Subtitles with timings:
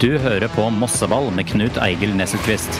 [0.00, 2.78] Du hører på Mosseball med Knut Eigil Nesselquist.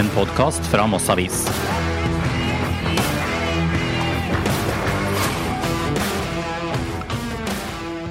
[0.00, 1.42] En podkast fra Moss Avis.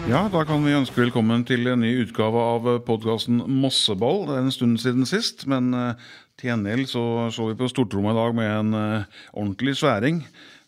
[0.05, 4.27] Ja, da kan vi ønske velkommen til en ny utgave av podkasten Mosseball.
[4.29, 8.13] Det er en stund siden sist, men eh, til gjengjeld så så vi på stortrommet
[8.13, 10.21] i dag med en eh, ordentlig sværing.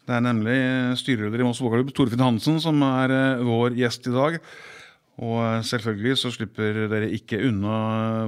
[0.08, 0.58] Det er nemlig
[1.00, 4.40] styreleder i Moss Fotballklubb, Torfinn Hansen, som er eh, vår gjest i dag.
[5.22, 7.76] Og eh, selvfølgelig så slipper dere ikke unna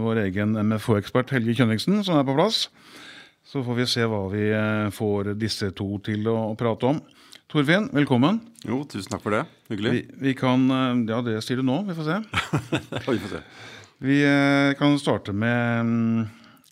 [0.04, 2.68] vår egen MFO-ekspert Helge Kjønningsen, som er på plass.
[3.50, 7.02] Så får vi se hva vi eh, får disse to til å prate om.
[7.52, 8.40] Torfinn, velkommen.
[8.66, 9.44] Jo, tusen takk for det.
[9.70, 9.92] Hyggelig.
[9.94, 11.82] Vi, vi kan eh, Ja, det sier du nå.
[11.90, 12.22] Vi får se.
[13.10, 13.42] vi får se.
[14.04, 16.24] Vi eh, kan starte med mm,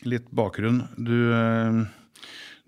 [0.09, 0.83] litt bakgrunn.
[0.97, 1.81] Du, eh,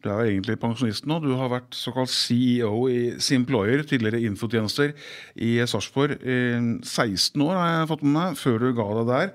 [0.03, 1.19] du er jo egentlig pensjonist nå.
[1.23, 4.91] Du har vært såkalt CEO i Simployer, tidligere infotjenester,
[5.35, 6.17] i Sarpsborg.
[6.19, 6.39] i
[6.83, 9.31] 16 år har jeg fått med meg, før du ga deg der.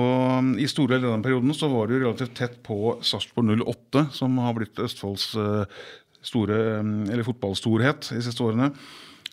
[0.00, 4.08] Og I store deler av den perioden så var du relativt tett på Sarpsborg 08,
[4.14, 5.80] som har blitt Østfolds eh,
[6.22, 8.70] store, mm, eller fotballstorhet de siste årene.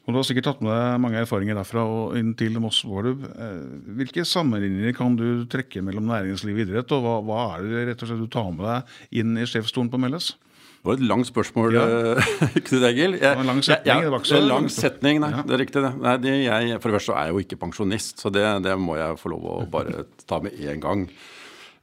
[0.07, 3.25] Og Du har sikkert tatt med deg mange erfaringer derfra og inn til Moss Vårlub.
[3.27, 3.57] Eh,
[3.99, 8.03] Hvilke sammenligninger kan du trekke mellom næringsliv og idrett, og hva, hva er det rett
[8.05, 10.29] og slett du tar med deg inn i sjefsstolen på Melles?
[10.77, 11.83] Det var et langt spørsmål, Ja.
[12.15, 12.31] eh,
[12.69, 13.17] Knut Egil.
[13.19, 15.31] Jeg- en lang setning, jeg, er en lang setning, nei.
[15.35, 15.43] Ja.
[15.43, 15.91] Det er riktig, det.
[15.99, 18.95] Nei, det jeg, for det første er jeg jo ikke pensjonist, så det, det må
[18.95, 21.03] jeg få lov å bare ta med én gang.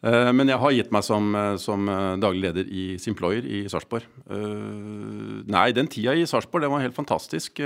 [0.04, 3.64] Eh, Men jeg har gitt meg som, eh, som eh, daglig leder i Simployer i
[3.72, 4.04] Sarpsborg.
[4.28, 7.62] Nei, den tida i Sarpsborg, det var helt fantastisk.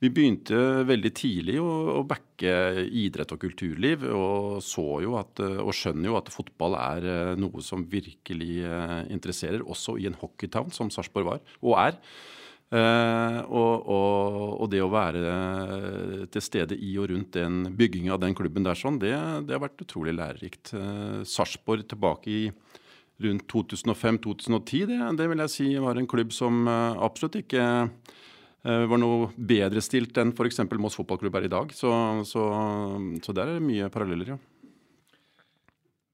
[0.00, 0.56] Vi begynte
[0.88, 6.16] veldig tidlig å, å backe idrett og kulturliv, og så jo at, og skjønner jo
[6.16, 8.62] at fotball er noe som virkelig
[9.12, 12.00] interesserer, også i en hockeytown som Sarpsborg var, og er.
[12.70, 18.14] Eh, og, og, og det å være eh, til stede i og rundt den bygginga
[18.14, 19.10] av den klubben der, sånn, det,
[19.48, 20.70] det har vært utrolig lærerikt.
[20.78, 22.44] Eh, Sarpsborg tilbake i
[23.20, 27.66] rundt 2005-2010, det, det vil jeg si var en klubb som eh, absolutt ikke
[28.60, 30.58] var noe bedre stilt enn f.eks.
[30.76, 31.70] Moss fotballklubb er i dag.
[31.72, 31.88] Så,
[32.28, 32.42] så,
[33.24, 34.49] så der er det mye paralleller, ja.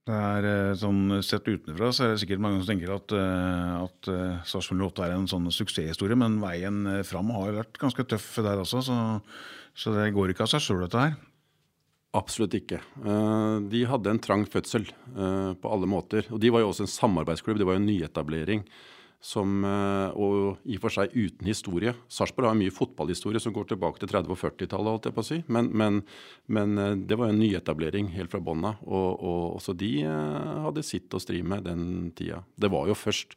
[0.07, 3.71] Det er eh, sånn Sett utenfra så er det sikkert mange som tenker at, eh,
[3.83, 8.29] at eh, Sarpsborg 08 er en sånn suksesshistorie, men veien fram har vært ganske tøff
[8.45, 8.99] der også, så,
[9.75, 11.17] så det går ikke av seg sjøl, dette her.
[12.15, 12.79] Absolutt ikke.
[13.69, 16.25] De hadde en trang fødsel på alle måter.
[16.33, 18.63] Og de var jo også en samarbeidsklubb, det var jo en nyetablering.
[19.23, 21.95] Som, eh, og i og for seg uten historie.
[22.07, 24.91] Sarpsborg har mye fotballhistorie som går tilbake til 30- og 40-tallet.
[24.93, 25.39] holdt jeg på å si.
[25.47, 26.03] Men, men,
[26.45, 28.83] men eh, det var en nyetablering helt fra bånn av.
[28.85, 32.43] Og, og også de eh, hadde sitt å stri med den tida.
[32.55, 33.33] Det var jo først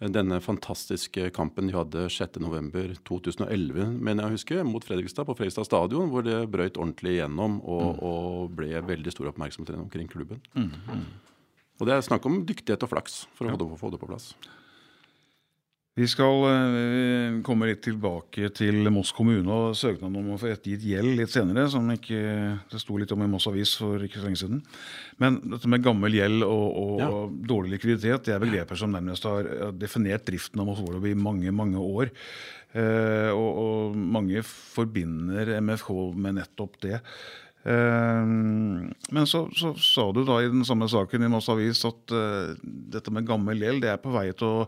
[0.00, 6.08] denne fantastiske kampen de hadde 6.11.2011, mener jeg å huske, mot Fredrikstad på Fredrikstad stadion,
[6.08, 10.40] hvor det brøyt ordentlig igjennom og, og ble veldig stor oppmerksomhet omkring klubben.
[11.76, 13.76] Og det er snakk om dyktighet og flaks for å ja.
[13.76, 14.32] få det på plass.
[15.98, 20.84] Vi skal eh, komme litt tilbake til Moss kommune og søknaden om å få ettergitt
[20.86, 22.20] gjeld litt senere, som ikke,
[22.70, 24.60] det sto litt om i Moss Avis for ikke så lenge siden.
[25.20, 27.08] Men dette med gammel gjeld og, og, Ja.
[27.10, 31.16] og dårlig likviditet det er begreper som nærmest har definert driften av Moss Vårløb i
[31.18, 32.14] mange, mange år.
[32.70, 37.02] Eh, og, og mange forbinder MFK med nettopp det.
[37.66, 42.14] Eh, men så, så sa du da i den samme saken i Moss Avis at
[42.14, 42.54] eh,
[42.94, 44.66] dette med gammel gjeld det er på vei til å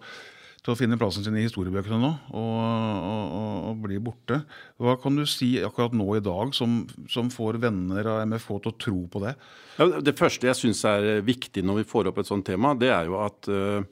[0.63, 4.43] til å finne plassen sin i historiebøkene nå og, og, og, og bli borte.
[4.83, 8.71] Hva kan du si akkurat nå i dag som, som får venner av MFH til
[8.71, 9.35] å tro på det?
[9.81, 12.93] Ja, det første jeg syns er viktig når vi får opp et sånt tema, det
[12.95, 13.83] er jo at, eh,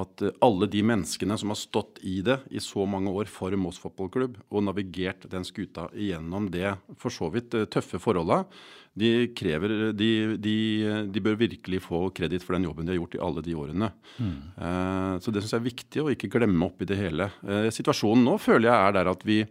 [0.00, 3.80] at alle de menneskene som har stått i det i så mange år for Moss
[3.82, 8.46] fotballklubb, og navigert den skuta igjennom det for så vidt eh, tøffe forholda,
[8.98, 10.10] de, krever, de,
[10.42, 10.56] de,
[11.14, 13.90] de bør virkelig få kreditt for den jobben de har gjort i alle de årene.
[14.20, 17.30] Eh, så det syns jeg er viktig å ikke glemme oppi det hele.
[17.46, 19.42] Eh, situasjonen nå føler jeg er der at vi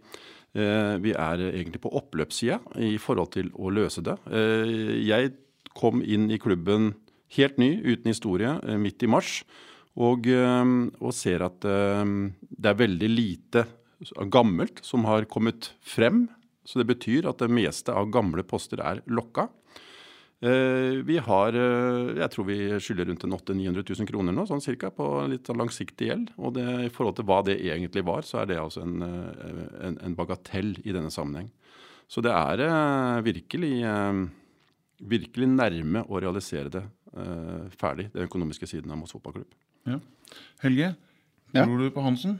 [0.56, 4.14] Eh, Vi er egentlig på oppløpssida i forhold til å løse det.
[4.32, 5.34] Eh, Jeg
[5.76, 6.94] kom inn i klubben
[7.36, 9.42] helt ny, uten historie, eh, midt i mars.
[9.94, 10.64] Og, eh,
[11.04, 13.66] og ser at det er veldig lite
[14.32, 16.30] gammelt som har kommet frem.
[16.68, 19.46] Så det betyr at det meste av gamle poster er lokka.
[20.40, 24.60] Eh, Vi har, eh, jeg tror vi skylder rundt 800 000-900 000 kroner nå, sånn
[24.62, 26.28] cirka, på litt sånn langsiktig gjeld.
[26.38, 29.86] Og det, i forhold til hva det egentlig var, så er det altså en, eh,
[29.88, 31.48] en, en bagatell i denne sammenheng.
[32.08, 33.82] Så det er virkelig,
[35.04, 36.84] virkelig nærme å realisere det
[37.76, 39.50] ferdig, den økonomiske siden av Moss fotballklubb.
[39.90, 39.98] Ja.
[40.62, 40.94] Helge,
[41.52, 41.64] Ja.
[41.66, 42.38] tror du på Hansen?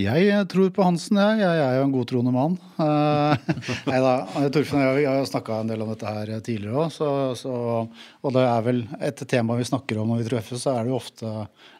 [0.00, 1.40] Jeg tror på Hansen, jeg.
[1.42, 2.56] Jeg er jo en godtroende mann.
[2.80, 3.34] Uh,
[3.90, 4.14] nei da.
[4.54, 7.94] Torfinn og jeg har snakka en del om dette her tidligere òg.
[8.24, 10.94] Og det er vel et tema vi snakker om når vi treffes, så er det
[10.94, 11.34] jo ofte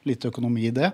[0.08, 0.92] litt økonomi i det.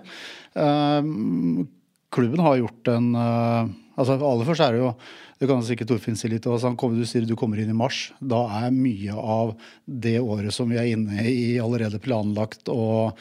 [2.17, 4.91] Klubben har gjort en altså Aller først er det jo
[5.37, 6.71] det kan sikkert Torfinn si litt også.
[6.73, 8.07] Du sier du kommer inn i mars.
[8.17, 9.53] Da er mye av
[9.85, 13.13] det året som vi er inne i, allerede planlagt og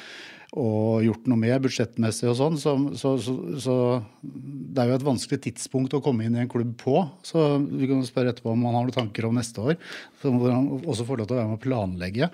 [0.54, 2.58] og gjort noe med budsjettmessig og sånn.
[2.60, 3.76] Så, så, så, så,
[4.22, 7.00] det er jo et vanskelig tidspunkt å komme inn i en klubb på.
[7.26, 9.80] Så vi kan spørre etterpå om han har noen tanker om neste år.
[10.22, 12.30] som han også får lov til å være med å planlegge.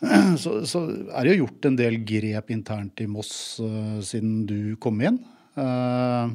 [0.40, 0.80] Så, så
[1.12, 5.18] er det jo gjort en del grep internt i Moss uh, siden du kom inn.
[5.60, 6.32] Uh,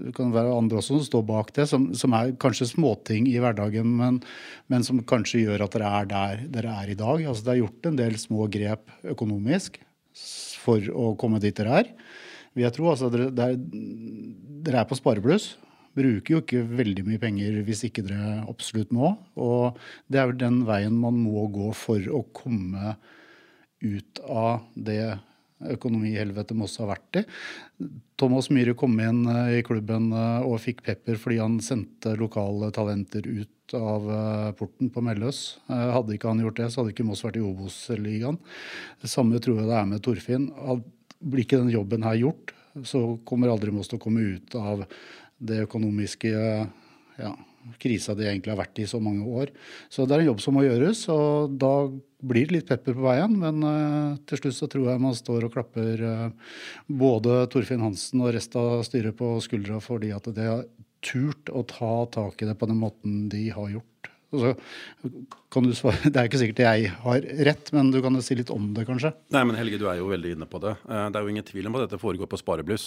[0.00, 3.36] det kan være andre også som står bak det, som, som er kanskje småting i
[3.36, 4.22] hverdagen, men,
[4.72, 7.20] men, som kanskje gjør at dere er der dere er i dag.
[7.20, 9.76] Altså, det er gjort en del små grep økonomisk
[10.62, 11.90] for å komme dit dere er.
[12.58, 13.56] Jeg tror altså dere, er,
[14.66, 15.54] dere er på sparebluss.
[15.96, 19.14] Bruker jo ikke veldig mye penger hvis ikke dere absolutt må.
[19.40, 19.80] Og
[20.12, 22.96] det er vel den veien man må gå for å komme
[23.82, 25.16] ut av det
[25.72, 27.24] økonomihelvetet Moss har vært i.
[28.20, 32.72] Thomas Myhre kom inn eh, i klubben eh, og fikk pepper fordi han sendte lokale
[32.74, 35.42] talenter ut av eh, porten på Melløs.
[35.68, 38.40] Hadde ikke han gjort det, så hadde ikke Moss vært i Obos-ligaen.
[39.02, 40.50] Det samme tror jeg det er med Torfinn.
[41.22, 42.54] Blir ikke den jobben her gjort,
[42.88, 44.84] så kommer aldri Moss til å komme ut av
[45.42, 47.32] det økonomiske ja,
[47.82, 49.52] krisa de egentlig har vært i så mange år.
[49.90, 51.72] Så det er en jobb som må gjøres, og da
[52.22, 53.34] blir det litt pepper på veien.
[53.38, 56.06] Men uh, til slutt så tror jeg man står og klapper
[56.86, 60.48] både Torfinn Hansen og resten av styret på skuldra fordi at det
[61.04, 63.92] turt å ta tak i det på den måten de har gjort.
[64.32, 64.54] Så
[65.52, 68.36] kan du svare, Det er ikke sikkert jeg har rett, men du kan jo si
[68.38, 69.12] litt om det, kanskje?
[69.34, 70.72] Nei, men Helge, du er jo veldig inne på det.
[70.88, 72.86] Eh, det er jo ingen tvil om at dette foregår på sparebluss.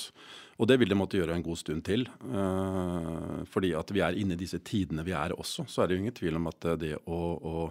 [0.58, 2.08] Og det vil det måtte gjøre en god stund til.
[2.24, 5.98] Uh, fordi at vi er inne i disse tidene vi er også, så er det
[5.98, 7.66] jo ingen tvil om at det å, å,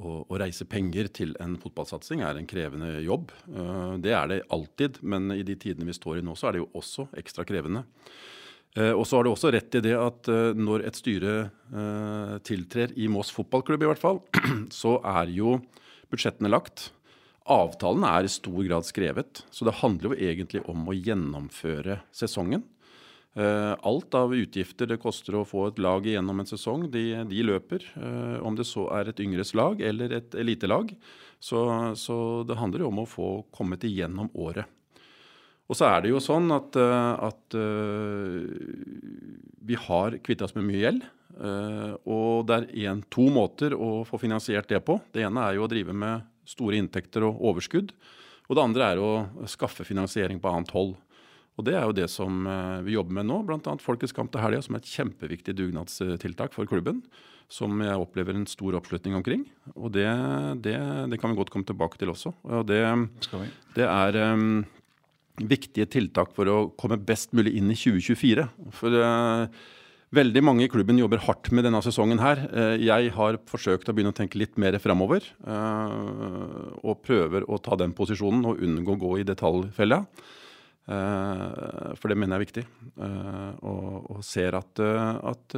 [0.00, 3.34] å, reise penger til en fotballsatsing er en krevende jobb.
[4.00, 6.64] Det er det alltid, men i de tidene vi står i nå, så er det
[6.64, 7.84] jo også ekstra krevende.
[8.76, 11.36] Uh, og så har du også rett i det at når et styre
[12.46, 14.20] tiltrer i Moss fotballklubb i hvert fall,
[14.82, 15.56] så er jo
[16.12, 16.90] budsjettene lagt.
[17.46, 22.64] Avtalen er i stor grad skrevet, så det handler jo egentlig om å gjennomføre sesongen.
[23.36, 27.42] Eh, alt av utgifter det koster å få et lag igjennom en sesong, de, de
[27.44, 27.84] løper.
[28.00, 30.94] Eh, om det så er et yngres lag eller et elitelag.
[31.38, 31.60] Så,
[32.00, 32.16] så,
[32.48, 34.64] det handler jo om å få kommet igjennom året.
[35.66, 37.56] Og så er det jo sånn at, eh, at
[39.66, 41.06] vi har kvittet oss med mye gjeld.
[42.06, 44.94] Og det er en, to måter å få finansiert det på.
[45.12, 47.90] Det ene er jo å drive med store inntekter og overskudd.
[48.46, 49.10] Og det andre er å
[49.50, 50.94] skaffe finansiering på annet hold.
[51.56, 53.76] Og Det er jo det som eh, vi jobber med nå, bl.a.
[53.80, 57.00] Folkets kamp til helga, som er et kjempeviktig dugnadstiltak for klubben.
[57.48, 59.46] Som jeg opplever en stor oppslutning omkring.
[59.74, 60.06] Og det,
[60.64, 60.76] det,
[61.12, 62.34] det kan vi godt komme tilbake til også.
[62.44, 62.82] Og Det,
[63.78, 64.64] det er um,
[65.36, 68.46] viktige tiltak for å komme best mulig inn i 2024.
[68.76, 69.48] For uh,
[70.14, 72.44] Veldig mange i klubben jobber hardt med denne sesongen her.
[72.54, 75.26] Uh, jeg har forsøkt å begynne å tenke litt mer framover.
[75.42, 80.04] Uh, og prøver å ta den posisjonen og unngå å gå i detaljfella.
[80.86, 82.62] Eh, for det mener jeg er viktig.
[83.66, 85.56] Og, og ser at, at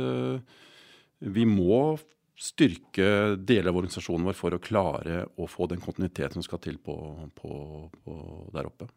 [1.37, 1.99] vi må
[2.33, 6.81] styrke deler av organisasjonen vår for å klare å få den kontinuiteten som skal til
[6.81, 6.97] på,
[7.37, 7.53] på,
[7.93, 8.17] på
[8.57, 8.89] der oppe.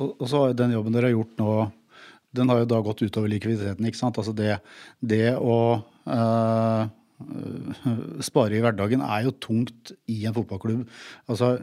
[0.00, 1.54] Og, og så har den jobben dere har gjort nå
[2.34, 3.86] den har jo da gått utover likviditeten.
[3.86, 4.18] ikke sant?
[4.18, 4.58] Altså det,
[4.98, 5.56] det å
[6.10, 6.82] uh,
[8.24, 10.84] spare i hverdagen er jo tungt i en fotballklubb.
[11.30, 11.54] Altså,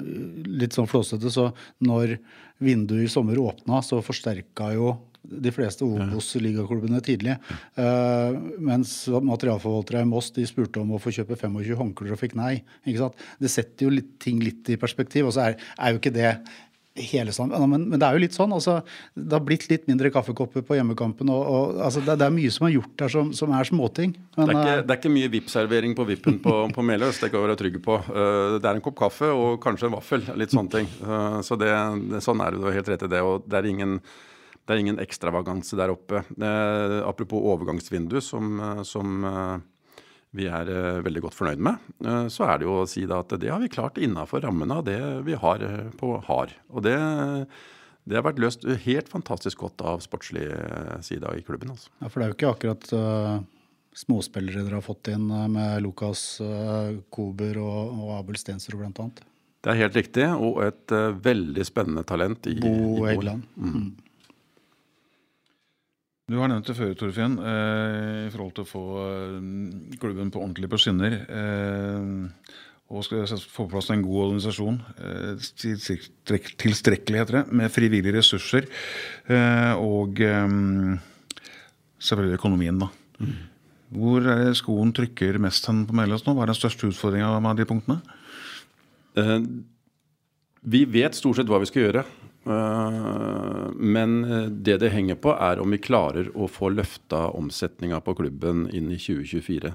[0.48, 1.50] litt sånn flåsete, så
[1.84, 2.18] når
[2.64, 7.36] vinduet i sommer åpna, så forsterka jo de fleste Obos-ligaklubbene tidlig.
[7.78, 8.34] Uh,
[8.64, 12.56] mens materialforvaltere i Moss de spurte om å få kjøpe 25 håndklær og fikk nei.
[12.88, 13.28] ikke sant?
[13.44, 15.30] Det setter jo litt, ting litt i perspektiv.
[15.30, 16.34] Og så er, er jo ikke det
[17.00, 17.54] hele sånn.
[17.56, 18.52] Men, men, det er jo litt sånn.
[18.52, 18.80] altså,
[19.16, 21.30] Det har blitt litt mindre kaffekopper på hjemmekampen.
[21.32, 24.16] og, og altså, det, det, er mye som er gjort der som, som er småting.
[24.36, 27.22] Men, det, er ikke, eh, det er ikke mye VIP-servering på Vippen på, på Meløs,
[27.22, 28.02] det kan vi være trygge på.
[28.10, 30.28] Uh, det er en kopp kaffe og kanskje en vaffel.
[30.40, 30.92] Litt sånne ting.
[31.06, 31.72] Uh, så det,
[32.26, 33.24] sånn er det, du har helt rett i det.
[33.24, 34.00] og det er ingen
[34.62, 36.20] det er ingen ekstravaganse der oppe.
[36.38, 39.26] Eh, apropos overgangsvindu, som, som
[40.38, 43.36] vi er uh, veldig godt fornøyd med, uh, så er det jo å si at
[43.42, 46.54] det har vi klart innafor rammene av det vi har uh, på har.
[46.72, 46.96] Og det,
[48.06, 50.48] det, har vært løst helt fantastisk godt av sportslig
[51.04, 51.74] side i klubben.
[51.76, 51.92] Altså.
[52.00, 52.94] Ja, For det er jo ikke akkurat
[54.02, 56.40] småspillere dere har fått inn med Lukas
[57.12, 59.10] Kober og, og Abel Stensrud bl.a.?
[59.62, 63.44] Det er helt riktig, og et veldig spennende talent i Bo Egeland.
[63.60, 63.92] Mm.
[66.32, 70.40] Du har nevnt det før, Torfinn, eh, i forhold til å få eh, klubben på
[70.40, 71.18] ordentlig på skinner.
[71.28, 72.60] Eh,
[72.92, 78.16] og skal få på plass en god organisasjon, eh, tilstrek- tilstrekkelig heter det, med frivillige
[78.20, 78.68] ressurser.
[79.28, 80.56] eh, Og eh,
[82.00, 82.90] selvfølgelig økonomien, da.
[83.92, 86.36] Hvor er det skoen trykker mest hen på Meløs nå?
[86.38, 88.00] Hva er den største utfordringa med de punktene?
[89.20, 89.40] Eh,
[90.64, 92.06] Vi vet stort sett hva vi skal gjøre.
[92.46, 98.02] Eh, Men eh, det det henger på, er om vi klarer å få løfta omsetninga
[98.02, 99.74] på klubben inn i 2024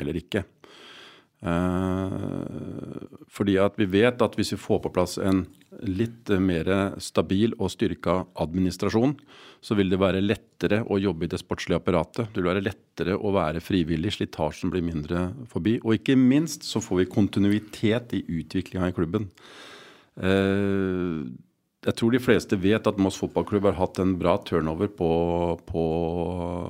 [0.00, 0.44] eller ikke.
[1.42, 2.18] Eh,
[3.32, 5.46] Fordi at vi vet at hvis vi får på plass en
[5.88, 6.68] litt mer
[7.00, 9.14] stabil og styrka administrasjon,
[9.64, 12.28] så vil det være lettere å jobbe i det sportslige apparatet.
[12.28, 15.78] Det vil være lettere å være frivillig, slitasjen blir mindre forbi.
[15.80, 19.30] Og ikke minst så får vi kontinuitet i utviklinga i klubben.
[21.82, 25.08] Jeg tror de fleste vet at Moss fotballklubb har hatt en bra turnover på,
[25.66, 25.82] på,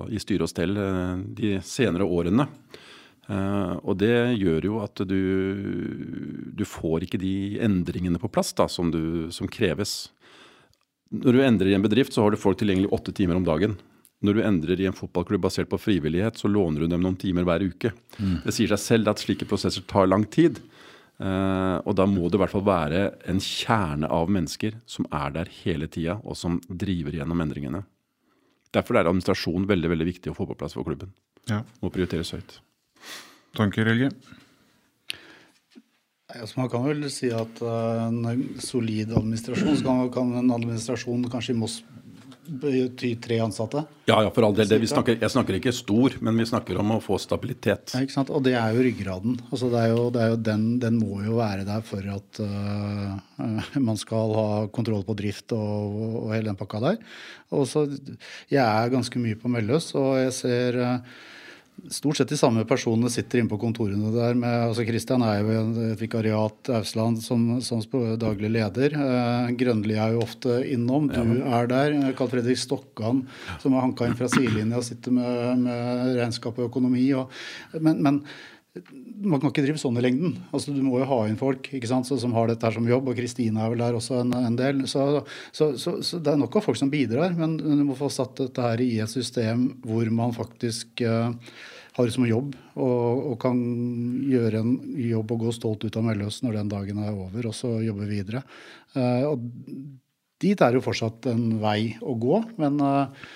[0.09, 2.49] i styre og stell eh, de senere årene.
[3.29, 5.21] Uh, og det gjør jo at du,
[6.59, 10.11] du får ikke de endringene på plass da, som, du, som kreves.
[11.13, 13.77] Når du endrer i en bedrift, så har du folk tilgjengelig åtte timer om dagen.
[14.25, 17.47] Når du endrer i en fotballklubb basert på frivillighet, så låner du dem noen timer
[17.47, 17.93] hver uke.
[18.47, 20.61] Det sier seg selv at slike prosesser tar lang tid.
[21.23, 25.35] Eh, og da må det i hvert fall være en kjerne av mennesker som er
[25.37, 27.85] der hele tida, og som driver gjennom endringene.
[28.75, 31.13] Derfor er administrasjon veldig veldig viktig å få på plass for klubben.
[31.51, 31.61] Ja.
[31.83, 32.57] Må prioriteres høyt.
[33.55, 34.11] Tanker, Helge?
[36.33, 41.29] Altså, man kan vel si at eh, en solid administrasjon, så kan, kan en administrasjon
[41.31, 41.83] kanskje i Moss
[42.47, 43.85] bety tre ansatte.
[44.09, 44.67] Ja, ja, for all del.
[44.69, 47.95] Det, vi snakker, jeg snakker ikke stor, men vi snakker om å få stabilitet.
[47.95, 48.33] Ja, ikke sant?
[48.35, 49.37] Og det er jo ryggraden.
[49.51, 52.43] Altså, det er jo, det er jo den, den må jo være der for at
[52.43, 56.99] uh, man skal ha kontroll på drift og, og hele den pakka der.
[57.55, 57.87] Og så,
[58.51, 61.21] Jeg er ganske mye på Melløs, og jeg ser uh,
[61.91, 64.37] Stort sett de samme personene sitter inne på kontorene der.
[64.39, 65.55] Med, altså Christian er jo
[65.89, 67.81] et vikariat Ausland som, som
[68.21, 68.95] daglig leder.
[68.95, 71.09] Eh, Grønli er jo ofte innom.
[71.11, 71.97] Du er der.
[72.19, 73.25] Karl Fredrik Stokkan
[73.65, 77.09] som er hanka inn fra sidelinja sitter med, med regnskap og økonomi.
[77.19, 77.33] Og,
[77.81, 78.23] men, men
[78.73, 80.39] man kan ikke drive sånn i lengden.
[80.49, 83.11] Altså, du må jo ha inn folk sant, som har dette her som jobb.
[83.13, 84.87] Og Kristine er vel der også en, en del.
[84.89, 85.05] Så,
[85.53, 88.41] så, så, så, det er nok av folk som bidrar, men du må få satt
[88.41, 91.29] dette her i et system hvor man faktisk uh,
[91.99, 93.61] har det som jobb og, og, kan
[94.33, 94.75] gjøre en
[95.05, 98.09] jobb og gå stolt ut av Melløs når den dagen er over, og så jobbe
[98.09, 98.41] videre.
[98.97, 99.49] Uh, og
[100.43, 102.41] dit er jo fortsatt en vei å gå.
[102.57, 103.27] men uh,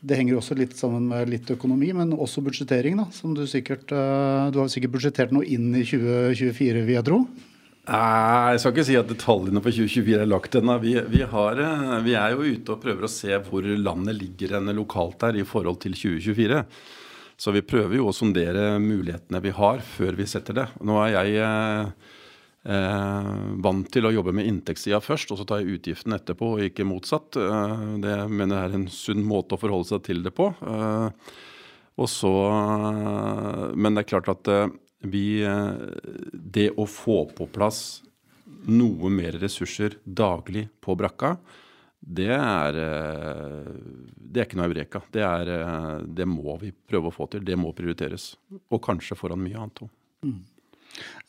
[0.00, 2.96] det henger også litt sammen med litt økonomi, men også budsjettering.
[2.96, 7.24] da, som Du sikkert, du har sikkert budsjettert noe inn i 2024, vil jeg tro?
[7.90, 10.76] Nei, Jeg skal ikke si at detaljene for 2024 er lagt ennå.
[10.82, 15.18] Vi, vi, vi, er jo ute og prøver å se hvor landet ligger enn lokalt
[15.24, 16.62] der i forhold til 2024.
[17.40, 20.66] Så vi prøver jo å sondere mulighetene vi har, før vi setter det.
[20.84, 22.10] Nå er jeg eh,
[22.62, 26.84] vant til å jobbe med inntektssida først, og så tar jeg utgiften etterpå, og ikke
[26.84, 27.38] motsatt.
[27.40, 30.50] Eh, det mener jeg er en sunn måte å forholde seg til det på.
[30.60, 31.32] Eh,
[32.00, 32.32] og så,
[33.76, 34.48] men det er klart at
[35.00, 35.42] vi
[36.32, 38.02] Det å få på plass
[38.68, 41.34] noe mer ressurser daglig på brakka,
[42.00, 42.78] det er,
[44.16, 45.02] det er ikke noe eureka.
[45.12, 45.52] Det, er,
[46.08, 47.44] det må vi prøve å få til.
[47.44, 48.30] Det må prioriteres.
[48.70, 49.92] Og kanskje foran mye annet òg.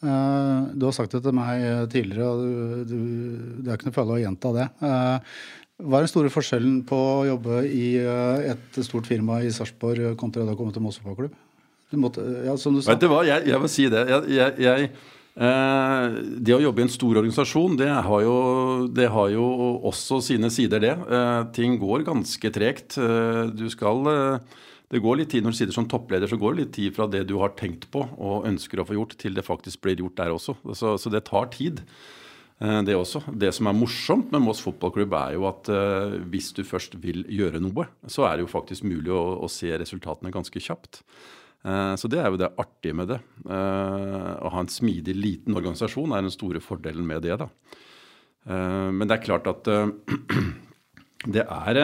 [0.01, 0.71] Mm.
[0.81, 2.99] Du har sagt det til meg tidligere, og du, du,
[3.61, 4.67] det er ikke noe farlig å gjenta det.
[4.81, 10.45] Hva er den store forskjellen på å jobbe i et stort firma i Sarpsborg kontra
[10.45, 11.37] å komme til Moss fotballklubb?
[11.91, 12.55] Ja.
[12.55, 14.01] Vet du hva, jeg, jeg vil si det.
[14.31, 14.91] Jeg, jeg,
[15.35, 18.35] eh, det å jobbe i en stor organisasjon, det har jo,
[18.95, 19.47] det har jo
[19.89, 20.93] også sine sider, det.
[20.95, 22.95] Eh, ting går ganske tregt.
[22.95, 24.07] Eh, du skal
[24.91, 27.07] Det går litt tid når du sitter som toppleder, så går det litt tid fra
[27.07, 30.17] det du har tenkt på og ønsker å få gjort, til det faktisk blir gjort
[30.19, 30.57] der også.
[30.75, 31.79] Så, så det tar tid.
[32.61, 33.23] Det også.
[33.41, 37.23] Det som er morsomt med Moss fotballklubb, er jo at uh, hvis du først vil
[37.25, 41.01] gjøre noe, så er det jo faktisk mulig å, å se resultatene ganske kjapt.
[41.61, 43.19] Så det er jo det artige med det.
[43.45, 47.35] Å ha en smidig, liten organisasjon er den store fordelen med det.
[47.37, 47.45] da.
[48.89, 49.69] Men det er klart at
[51.37, 51.81] det er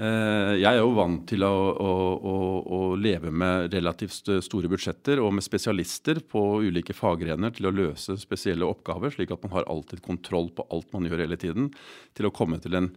[0.00, 2.36] Jeg er jo vant til å, å, å,
[2.72, 8.16] å leve med relativt store budsjetter og med spesialister på ulike faggrener til å løse
[8.22, 11.68] spesielle oppgaver, slik at man har alltid kontroll på alt man gjør hele tiden.
[12.16, 12.88] Til å komme til en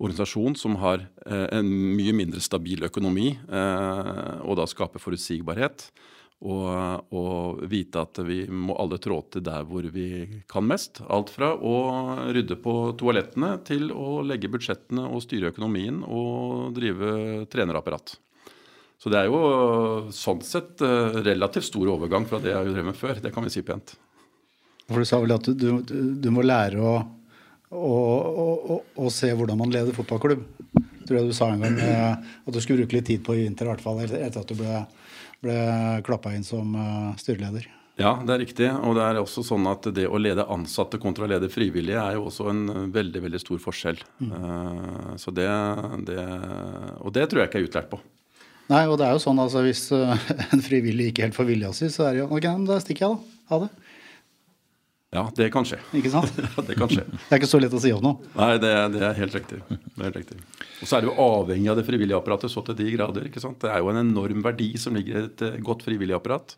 [0.00, 5.90] organisasjon som har eh, en mye mindre stabil økonomi, eh, og da skape forutsigbarhet.
[6.40, 11.02] Og, og, vite at vi må alle trå til der hvor vi kan mest.
[11.12, 11.74] Alt fra å
[12.32, 18.16] rydde på toalettene til å legge budsjettene og styre økonomien og drive trenerapparat.
[19.00, 22.90] Så det er jo sånn sett eh, relativt stor overgang fra det jeg har drevet
[22.90, 23.20] med før.
[23.20, 23.94] Det kan vi si pent.
[24.88, 26.96] For Du sa vel at du, du, du må lære å,
[27.70, 30.42] å, å, å, se hvordan man leder fotballklubb.
[31.08, 33.46] Tror jeg du sa en gang eh, at du skulle bruke litt tid på i
[33.46, 34.82] vinter, i hvert fall etter at du ble
[35.44, 35.58] ble
[36.06, 37.68] klappa inn som uh, styreleder.
[38.00, 38.68] Ja, det er riktig.
[38.86, 42.16] Og det er også sånn at det å lede ansatte kontra å lede frivillige er
[42.16, 42.62] jo også en
[42.94, 44.00] veldig veldig stor forskjell.
[44.22, 44.30] Mm.
[44.32, 45.50] Uh, så det,
[46.08, 46.22] det,
[47.00, 48.00] Og det tror jeg ikke er utlært på.
[48.70, 49.88] Nei, og det er jo sånn altså hvis
[50.54, 53.18] en frivillig ikke helt får vilja si, så er det jo ok, da stikker jeg,
[53.18, 53.38] da.
[53.50, 53.70] Ha det.
[55.10, 55.80] Ja, det kan skje.
[55.98, 56.36] Ikke sant?
[56.44, 57.02] ja, det kan skje.
[57.10, 58.28] Det er ikke så lett å si opp noe.
[58.36, 59.58] Nei, det, det, er helt riktig.
[59.66, 60.36] Det er helt riktig.
[60.78, 63.26] Og så er det jo avhengig av det frivillige apparatet så til de grader.
[63.26, 63.58] ikke sant?
[63.64, 66.54] Det er jo en enorm verdi som ligger i et eh, godt frivillig apparat.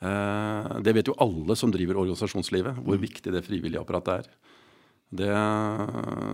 [0.00, 4.30] Eh, det vet jo alle som driver organisasjonslivet, hvor viktig det frivillige apparatet er.
[5.16, 5.28] Det,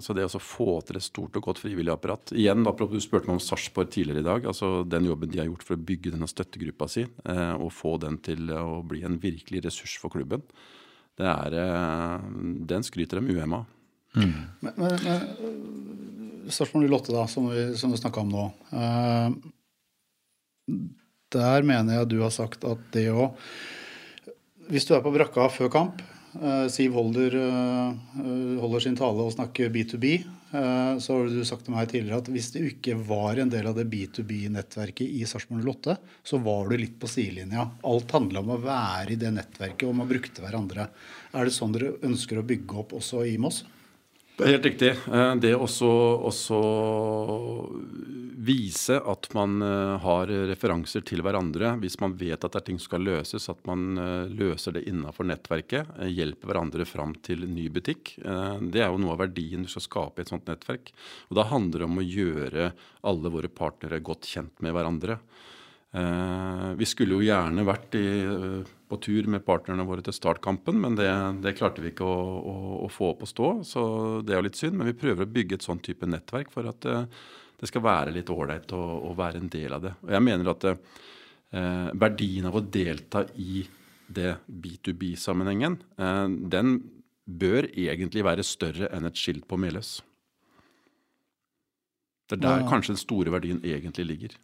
[0.01, 3.29] så det å få til et stort og godt frivillig apparat Igjen, da, Du spurte
[3.29, 4.47] meg om Sarpsborg tidligere i dag.
[4.49, 7.99] altså Den jobben de har gjort for å bygge denne støttegruppa si eh, og få
[8.01, 10.47] den til å bli en virkelig ressurs for klubben
[11.21, 12.21] er, eh,
[12.73, 13.65] Den skryter de uhemma
[14.17, 14.33] mm.
[14.61, 15.21] Men, men, men
[16.51, 18.45] spørsmålet Lotte, da, som vi, som vi snakka om nå.
[18.73, 19.31] Uh,
[21.33, 23.31] der mener jeg du har sagt at det å
[24.73, 26.12] Hvis du er på brakka før kamp, uh,
[26.73, 28.21] Siv holder, uh,
[28.63, 30.13] holder, sin tale og snakker B2B,
[30.53, 33.77] så har du sagt til meg tidligere at hvis du ikke var en del av
[33.79, 35.95] det B2B-nettverket i Sarpsborg 08,
[36.29, 37.65] så var du litt på sidelinja.
[37.89, 40.91] Alt handla om å være i det nettverket, og man brukte hverandre.
[41.33, 43.63] Er det sånn dere ønsker å bygge opp også i Moss?
[44.43, 44.89] Det er helt riktig.
[45.15, 45.67] Eh, det å
[48.43, 52.81] vise at man eh, har referanser til hverandre, hvis man vet at det er ting
[52.81, 57.69] som skal løses, at man eh, løser det innafor nettverket, hjelper hverandre fram til ny
[57.71, 58.17] butikk.
[58.19, 60.91] Det er jo noe av verdien du skal skape i et sånt nettverk.
[61.31, 62.69] Og Da handler det om å gjøre
[63.07, 65.21] alle våre partnere godt kjent med hverandre.
[65.93, 68.07] Vi skulle jo gjerne vært i
[68.93, 71.09] på tur med partnerne våre til startkampen, men det,
[71.41, 72.17] det klarte vi ikke å,
[72.53, 73.53] å, å, få opp å stå.
[73.65, 73.85] Så
[74.21, 74.77] det er jo litt synd.
[74.77, 77.31] Men vi prøver å bygge et sånn type nettverk for at det, eh,
[77.63, 79.93] det skal være litt ålreit å, å, være en del av det.
[80.03, 83.63] Og jeg mener at eh, verdien av å delta i
[84.13, 86.75] det B2B-sammenhengen, eh, den
[87.23, 90.01] bør egentlig være større enn et skilt på Meløs.
[92.27, 92.69] Det er der ja.
[92.69, 94.37] kanskje den store verdien egentlig ligger.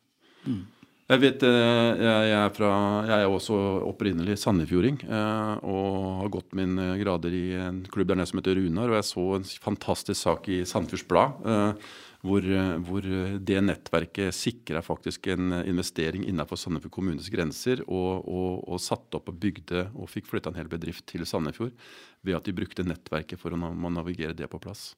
[0.47, 0.63] Mm.
[1.09, 2.71] Jeg vet, eh, jeg er, fra,
[3.09, 3.57] jeg er også
[3.89, 8.59] opprinnelig sandefjording eh, og har gått mine grader i en klubb der nede som heter
[8.61, 8.93] Runar.
[8.93, 11.89] Og jeg så en fantastisk sak i Sandefjords Blad eh,
[12.29, 12.45] hvor,
[12.85, 13.09] hvor,
[13.41, 17.81] det nettverket sikra faktisk en investering innenfor Sandefjord kommunes grenser.
[17.87, 21.73] Og, og, og satte opp og bygde og fikk flytta en hel bedrift til Sandefjord
[22.21, 24.91] ved at de brukte nettverket for å navigere det på plass.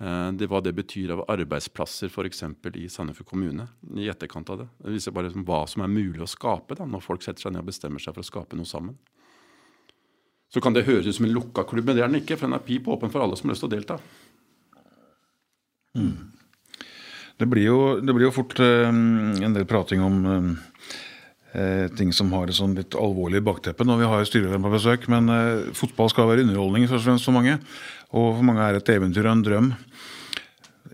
[0.00, 2.44] Eh, det Hva det betyr av arbeidsplasser f.eks.
[2.72, 3.66] i Sandefjord kommune
[4.00, 4.68] i etterkant av det.
[4.80, 7.52] Det viser bare liksom hva som er mulig å skape da, når folk setter seg
[7.52, 8.96] ned og bestemmer seg for å skape noe sammen.
[10.50, 12.38] Så kan det høres ut som en lukka klubb, men det er den ikke.
[12.40, 14.00] For den er pip åpen for alle som har lyst til å delta.
[15.94, 16.16] Mm.
[17.38, 20.18] Det, blir jo, det, blir jo, fort øh, en del prating om
[21.54, 25.06] uh, ting som har et sånn litt alvorlig bakteppe når vi har styrelederen på besøk.
[25.12, 27.60] Men øh, fotball skal være underholdning først og fremst for mange.
[28.10, 29.68] Og for mange er et eventyr og en drøm.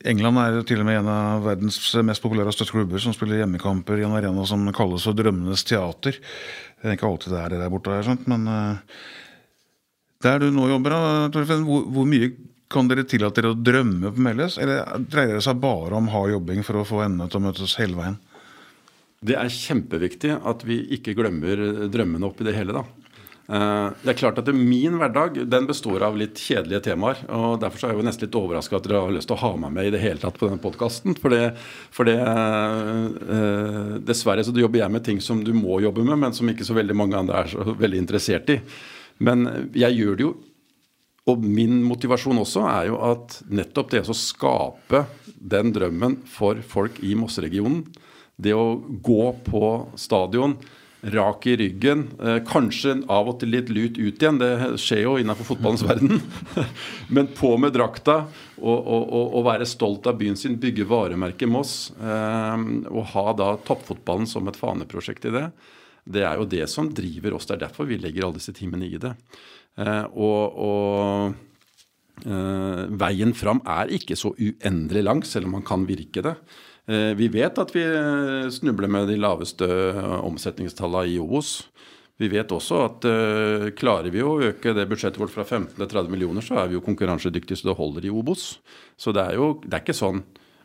[0.06, 4.04] England er til og med en av verdens mest populære og som spiller hjemmekamper i
[4.06, 6.18] en arena som kalles for Drømmenes teater.
[6.18, 8.76] Det er ikke alltid det er det der borte, sånt, men uh,
[10.22, 10.94] der du nå jobber,
[11.34, 12.30] Torfinn, hvor, mye
[12.72, 14.58] kan dere tillate dere å drømme på Meløs?
[14.62, 17.76] Eller dreier det seg bare om hard jobbing for å få endene til å møtes
[17.80, 18.20] hele veien?
[19.26, 22.76] Det er kjempeviktig at vi ikke glemmer drømmene oppi det hele.
[22.76, 22.84] da.
[23.46, 27.16] Eh, det er klart at Min hverdag den består av litt kjedelige temaer.
[27.30, 29.52] og Derfor er jeg jo nesten litt overraska at dere har lyst til å ha
[29.62, 31.14] meg med i det hele tatt på denne podkasten.
[31.20, 31.30] For,
[32.10, 33.06] eh,
[34.02, 36.74] dessverre så jobber jeg med ting som du må jobbe med, men som ikke så
[36.74, 38.60] veldig mange andre er så veldig interessert i.
[39.20, 40.36] Men jeg gjør det jo.
[41.26, 47.00] Og min motivasjon også er jo at nettopp det å skape den drømmen for folk
[47.02, 47.86] i Mosseregionen,
[48.38, 50.54] det å gå på stadion
[51.14, 52.04] rak i ryggen.
[52.22, 54.50] Eh, kanskje av og til litt lut ut igjen, det
[54.82, 56.20] skjer jo innenfor fotballens verden.
[57.14, 58.18] Men på med drakta
[58.56, 61.74] og, og, og, være stolt av byen sin, bygge varemerket Moss.
[61.96, 65.48] Eh, og ha da toppfotballen som et faneprosjekt i det.
[66.06, 67.48] Det er jo det som driver oss.
[67.48, 69.16] Det er derfor vi legger alle disse timene i det.
[69.76, 71.34] Eh, og,
[72.24, 76.32] Eh, veien fram er ikke så uendelig lang, selv om man kan virke det.
[76.86, 79.66] Eh, vi vet at vi eh, snubler med de laveste
[80.22, 81.58] omsetningstallene i Obos.
[82.16, 85.84] Vi vet også at uh, klarer vi å øke det budsjettet vårt fra 15 til
[85.84, 88.54] 30 millioner, så er vi jo konkurransedyktige så det holder i Obos.
[88.96, 90.22] Så det er jo det er ikke sånn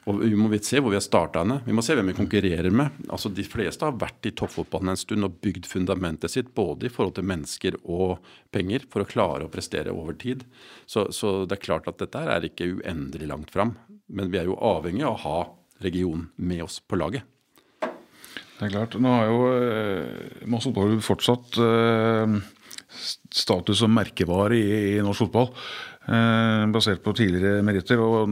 [0.10, 1.60] og Vi må se hvor vi har starta henne.
[1.62, 3.04] Vi må se hvem vi konkurrerer med.
[3.14, 6.90] Altså De fleste har vært i toppfotballen en stund og bygd fundamentet sitt både i
[6.90, 8.18] forhold til mennesker og
[8.50, 10.42] penger for å klare å prestere over tid.
[10.90, 13.76] Så, så det er klart at dette er ikke uendelig langt fram.
[14.10, 15.40] Men vi er jo avhengig av å ha
[15.84, 17.28] regionen med oss på laget.
[18.62, 18.98] Det er klart.
[19.02, 22.36] Nå har jo eh, Moss fotball fortsatt eh,
[23.34, 25.50] status som merkevare i, norsk fotball.
[26.06, 28.02] Eh, basert på tidligere meritter.
[28.02, 28.30] og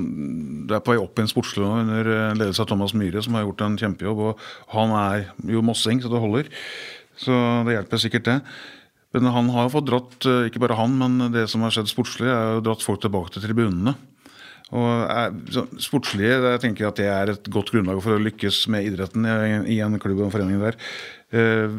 [0.70, 3.38] Det er på vei opp i en sportslig under eh, ledelse av Thomas Myhre, som
[3.38, 4.22] har gjort en kjempejobb.
[4.30, 4.44] og
[4.76, 6.52] Han er jo mossing, så det holder.
[7.20, 7.34] Så
[7.66, 8.38] det hjelper sikkert, det.
[9.18, 12.30] Men han har jo fått dratt, ikke bare han, men det som har skjedd sportslig,
[12.30, 13.96] er jo dratt folk tilbake til tribunene.
[14.70, 15.32] Og er,
[15.82, 19.26] sportslige, jeg tenker at det er et godt grunnlag for å lykkes med idretten
[19.66, 20.78] i en klubb og en forening der.
[21.30, 21.74] Eh,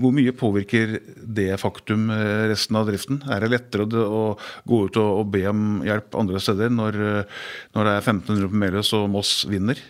[0.00, 0.94] hvor mye påvirker
[1.36, 3.18] det faktum eh, resten av driften?
[3.28, 4.22] Er det lettere å
[4.68, 7.42] gå ut og be om hjelp andre steder når, eh,
[7.76, 9.80] når det er 1500 på Meløs og Moss vinner?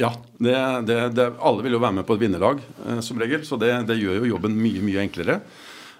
[0.00, 0.56] Ja, det,
[0.88, 2.60] det, det, alle vil jo være med på et vinnerlag
[3.04, 5.42] som regel, så det gjør jo jobben mye, mye enklere.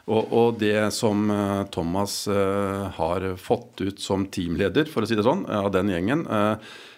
[0.09, 5.19] Og, og, det som uh, Thomas uh, har fått ut som teamleder, for å si
[5.19, 6.25] det sånn, av den gjengen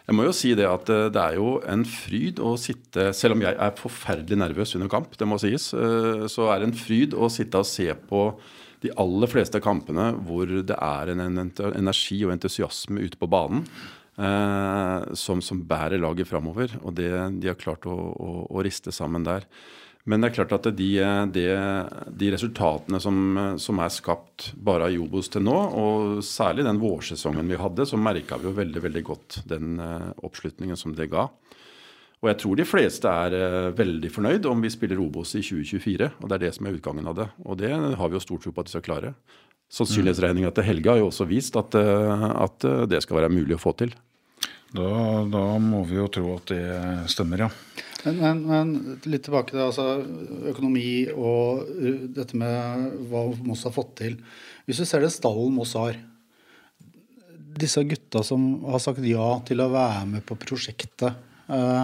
[0.03, 3.45] Jeg må jo si det at det er jo en fryd å sitte Selv om
[3.45, 7.31] jeg er forferdelig nervøs under kamp, det må sies, så er det en fryd å
[7.33, 8.25] sitte og se på
[8.83, 13.63] de aller fleste kampene hvor det er en energi og entusiasme ute på banen.
[15.17, 16.75] som, som bærer laget framover.
[16.83, 19.47] Og det de har klart å, å, å riste sammen der.
[20.11, 20.89] Men det er klart at de,
[21.31, 21.45] de,
[22.19, 23.19] de resultatene som,
[23.63, 28.01] som, er skapt bare av Jobos til nå, og særlig den vårsesongen vi hadde, så
[28.01, 31.29] merka vi jo veldig veldig godt den uh, oppslutningen som det ga.
[32.23, 36.11] Og jeg tror de fleste er uh, veldig fornøyd om vi spiller Obos i 2024.
[36.19, 37.29] Og det er det som er utgangen av det.
[37.47, 39.15] Og det har vi jo stor tro på at de skal klare.
[39.73, 43.63] Sannsynlighetsregninga til Helge har jo også vist at, uh, at det skal være mulig å
[43.63, 43.95] få til.
[44.73, 44.91] Da,
[45.29, 46.67] da, må vi jo tro at det
[47.13, 47.53] stemmer, ja.
[48.03, 48.73] Men, men, men,
[49.07, 49.87] litt tilbake til altså,
[50.51, 51.69] økonomi og
[52.17, 54.17] dette med hva Moss har fått til.
[54.67, 56.01] Hvis du ser det stallen Moss har
[57.53, 61.19] Disse gutta som har sagt ja til å være med på prosjektet,
[61.53, 61.83] eh,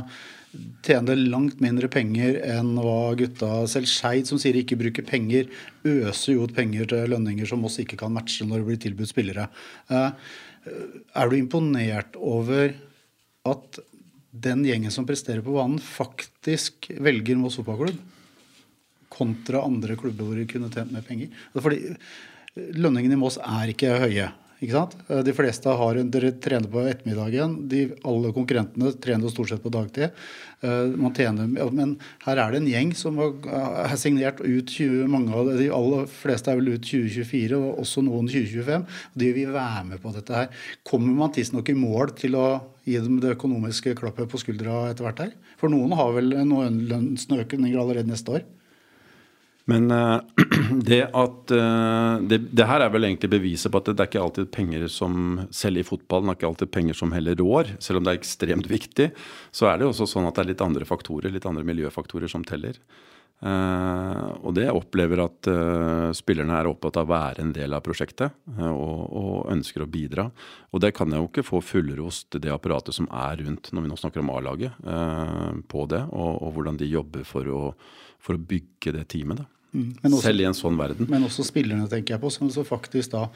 [0.80, 5.50] tjener langt mindre penger enn hva gutta Selv Skeid, som sier de ikke bruker penger,
[5.84, 9.12] øser jo ut penger til lønninger som Moss ikke kan matche når det blir tilbudt
[9.12, 9.50] spillere.
[9.92, 10.10] Eh,
[11.20, 12.72] er du imponert over
[13.52, 13.80] at
[14.30, 17.98] den gjengen som presterer på banen, faktisk velger Moss fotballklubb
[19.18, 21.32] kontra andre klubber hvor de kunne tjent mer penger.
[21.56, 21.80] Fordi
[22.78, 24.28] lønningene i Moss er ikke høye.
[24.58, 24.96] Ikke sant?
[25.26, 27.54] De fleste har, dere trener på ettermiddagen.
[27.70, 30.14] De, alle konkurrentene trener stort sett på dagtid.
[30.58, 31.92] Eh, man tjener, men
[32.24, 36.50] her er det en gjeng som har signert ut 20, mange av de aller fleste
[36.50, 38.82] er vel ut 2024, og også noen 2025.
[38.82, 40.50] og De vil være med på dette her.
[40.82, 42.48] Kommer man tidsnok i mål til å
[42.88, 45.34] gi dem det økonomiske klappet på skuldra etter hvert her?
[45.60, 48.48] For noen har vel noen lønnsøkninger allerede neste år?
[49.68, 50.20] Men uh,
[50.88, 54.22] det at uh, det, det, her er vel egentlig beviset på at det, er ikke
[54.24, 57.74] alltid penger som Selv i fotballen er ikke alltid penger som heller rår.
[57.84, 59.10] Selv om det er ekstremt viktig,
[59.52, 62.32] så er det jo også sånn at det er litt andre faktorer, litt andre miljøfaktorer
[62.32, 62.80] som teller.
[63.38, 65.46] Uh, og det opplever at
[66.16, 70.26] spillerne er opptatt av å være en del av prosjektet og, og, ønsker å bidra.
[70.72, 73.92] Og det kan jeg jo ikke få fullrost, det apparatet som er rundt når vi
[73.92, 74.80] nå snakker om A-laget,
[75.70, 77.62] på det, og, og, hvordan de jobber for å,
[78.18, 79.44] for å bygge det teamet.
[79.44, 79.57] da.
[79.72, 79.88] Mm.
[80.00, 81.08] Også, Selv i en sånn verden.
[81.12, 83.26] Men også spillerne, tenker jeg på, som så faktisk da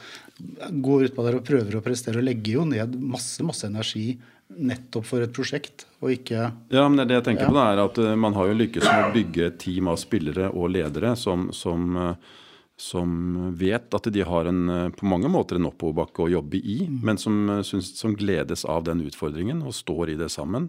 [0.73, 4.14] går utpå der og prøver å prestere og legger jo ned masse, masse energi
[4.53, 7.53] nettopp for et prosjekt, og ikke Ja, men det jeg tenker ja.
[7.53, 10.51] på, er at uh, man har jo lykkes med å bygge et team av spillere
[10.53, 12.40] og ledere som, som, uh,
[12.77, 16.83] som vet at de har en, uh, på mange måter en oppoverbakke å jobbe i,
[16.88, 16.99] mm.
[17.05, 20.68] men som, synes, som gledes av den utfordringen og står i det sammen.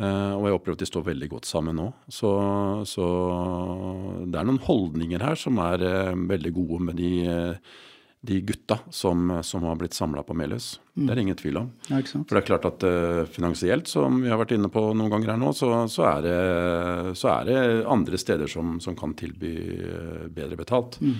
[0.00, 1.90] Uh, og jeg opplever at de står veldig godt sammen nå.
[2.08, 2.30] Så,
[2.88, 3.06] så
[4.24, 7.82] det er noen holdninger her som er uh, veldig gode med de, uh,
[8.24, 10.72] de gutta som, som, har blitt samla på Meløs.
[10.94, 11.02] Mm.
[11.02, 11.68] Det er det ingen tvil om.
[11.90, 12.88] Ja, For det er klart at
[13.34, 16.40] finansielt, som vi har vært inne på noen ganger her nå, så, så, er, det,
[17.20, 19.54] så er, det, andre steder som, som kan tilby
[20.32, 21.00] bedre betalt.
[21.04, 21.18] Mm.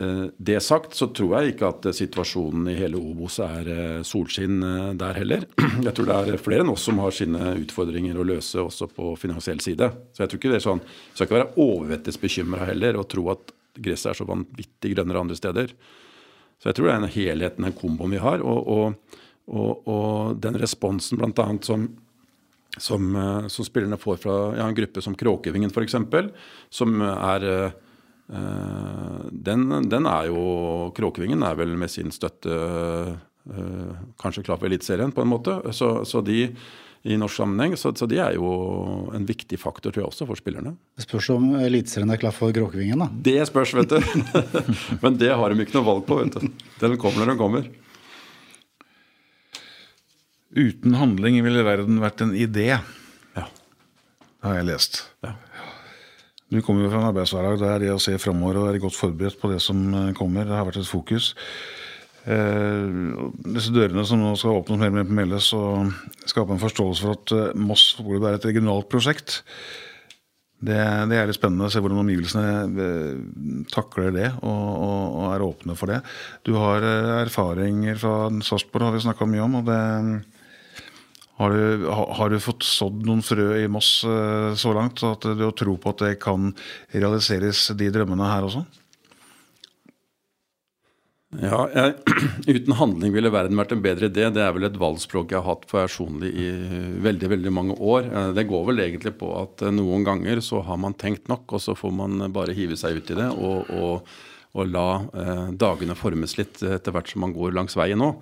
[0.00, 4.62] Eh, det sagt så tror jeg ikke at situasjonen i hele Obos er eh, solskinn
[4.62, 5.46] eh, der heller.
[5.86, 9.16] Jeg tror det er flere enn oss som har sine utfordringer å løse også på
[9.18, 9.90] finansiell side.
[10.14, 10.82] Så jeg tror ikke det er sånn,
[11.12, 15.38] skal ikke være overvettes bekymra heller og tro at gresset er så vanvittig grønnere andre
[15.38, 15.74] steder.
[16.58, 18.42] Så jeg tror det er en helheten, den komboen vi har.
[18.42, 19.18] Og, og,
[19.50, 21.48] og, og den responsen bl.a.
[21.66, 21.90] som
[22.78, 25.96] som, eh, som, spillerne får fra ja, en gruppe som Kråkevingen f.eks.,
[26.70, 27.46] som er
[28.28, 30.42] den, den, er jo
[30.96, 35.54] Kråkevingen er vel med sin støtte uh, kanskje klar for Eliteserien, på en måte.
[35.72, 36.42] Så, så de
[37.02, 37.76] i norsk sammenheng.
[37.78, 38.48] Så, så, de er jo
[39.14, 40.74] en viktig faktor tror jeg også for spillerne.
[40.98, 43.08] Det spørs om Eliteserien er klar for Kråkevingen, da.
[43.30, 43.98] Det spørs, vet du.
[45.04, 46.64] Men det har de ikke noe valg på, vet du.
[46.82, 47.68] Den kommer når den kommer.
[50.58, 52.70] Uten handling ville verden vært en idé.
[53.36, 53.46] Ja.
[53.46, 55.04] Det har jeg lest.
[55.24, 55.36] Ja.
[56.48, 59.40] Du kommer jo fra en arbeidshverdag der det å se framover og være godt forberedt
[59.40, 59.82] på det som
[60.16, 61.34] kommer, det har vært et fokus.
[62.28, 62.88] Eh,
[63.54, 65.92] disse dørene som nå skal åpnes mer og mer på Meldes, og
[66.28, 69.38] skape en forståelse for at eh, Moss fotballklubb er et regionalt prosjekt.
[70.58, 70.76] Det,
[71.08, 72.48] det, er litt spennende å se hvordan omgivelsene
[72.84, 76.00] eh, takler det og, og, og, er åpne for det.
[76.44, 76.84] Du har
[77.22, 79.60] erfaringer fra Sarpsborg, har vi snakka mye om.
[79.62, 79.80] og det
[81.38, 85.54] har du, har du, fått sådd noen frø i Moss så langt, at du har
[85.54, 86.50] tro på at det kan
[86.90, 88.64] realiseres, de drømmene her også?
[91.36, 91.92] Ja, jeg,
[92.56, 94.30] Uten handling ville verden vært en bedre idé.
[94.32, 96.46] Det er vel et valgspråk jeg har hatt personlig i
[97.04, 98.08] veldig veldig mange år.
[98.08, 101.44] Eh, det går vel egentlig på at eh, noen ganger så har man tenkt nok,
[101.52, 104.08] og så får man bare hive seg ut i det og, og,
[104.56, 108.14] og la eh, dagene formes litt etter hvert som man går langs veien nå.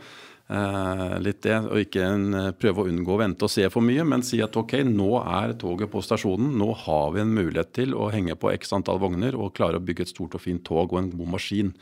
[0.47, 3.83] Eh, litt det, og ikke en, eh, prøve å unngå å vente og se for
[3.83, 6.55] mye, men si at ok, nå er toget på stasjonen.
[6.55, 9.85] Nå har vi en mulighet til å henge på x antall vogner og klare å
[9.85, 11.75] bygge et stort og fint tog og en god maskin.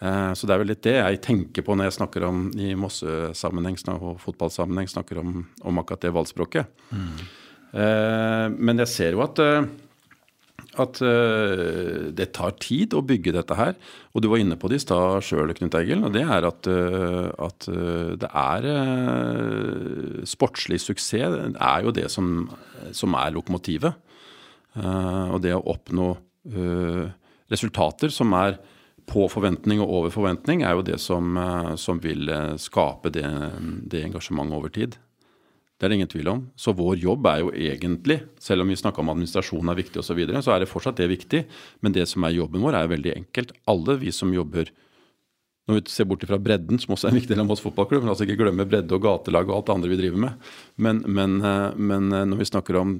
[0.00, 2.70] Eh, så det er vel litt det jeg tenker på når jeg snakker om i
[2.78, 6.66] Mosse-sammenheng og fotballsammenheng snakker om, om akkurat det valgspråket.
[6.94, 7.18] Mm.
[8.56, 9.36] Men jeg ser jo at,
[10.74, 11.00] eh, at
[12.18, 13.74] det tar tid å bygge dette her.
[14.12, 16.04] Og du var inne på det i stad sjøl, Knut Egil.
[16.06, 17.68] Og det er at, at,
[18.20, 18.68] det er
[20.28, 22.48] Sportslig suksess er jo det som,
[22.92, 23.94] som er lokomotivet.
[24.78, 26.10] Og det å oppnå
[27.48, 28.58] resultater som er
[29.08, 33.26] på forventning og over forventning er jo det som, eh, som vil eh, skape det,
[33.88, 34.98] det, engasjementet over tid.
[35.78, 36.40] Det er det ingen tvil om.
[36.58, 40.10] Så vår jobb er jo egentlig, selv om vi snakka om administrasjon er viktig osv.,
[40.10, 41.44] så, videre, så er det fortsatt det viktig.
[41.86, 43.52] Men det som er jobben vår, er jo veldig enkelt.
[43.70, 44.72] Alle vi som jobber
[45.68, 48.00] når vi ser bort fra bredden, som også er en viktig del av Moss fotballklubb,
[48.00, 50.50] men altså ikke glemme bredde og gatelag og alt det andre vi driver med.
[50.80, 52.94] Men, men, eh, men når vi snakker om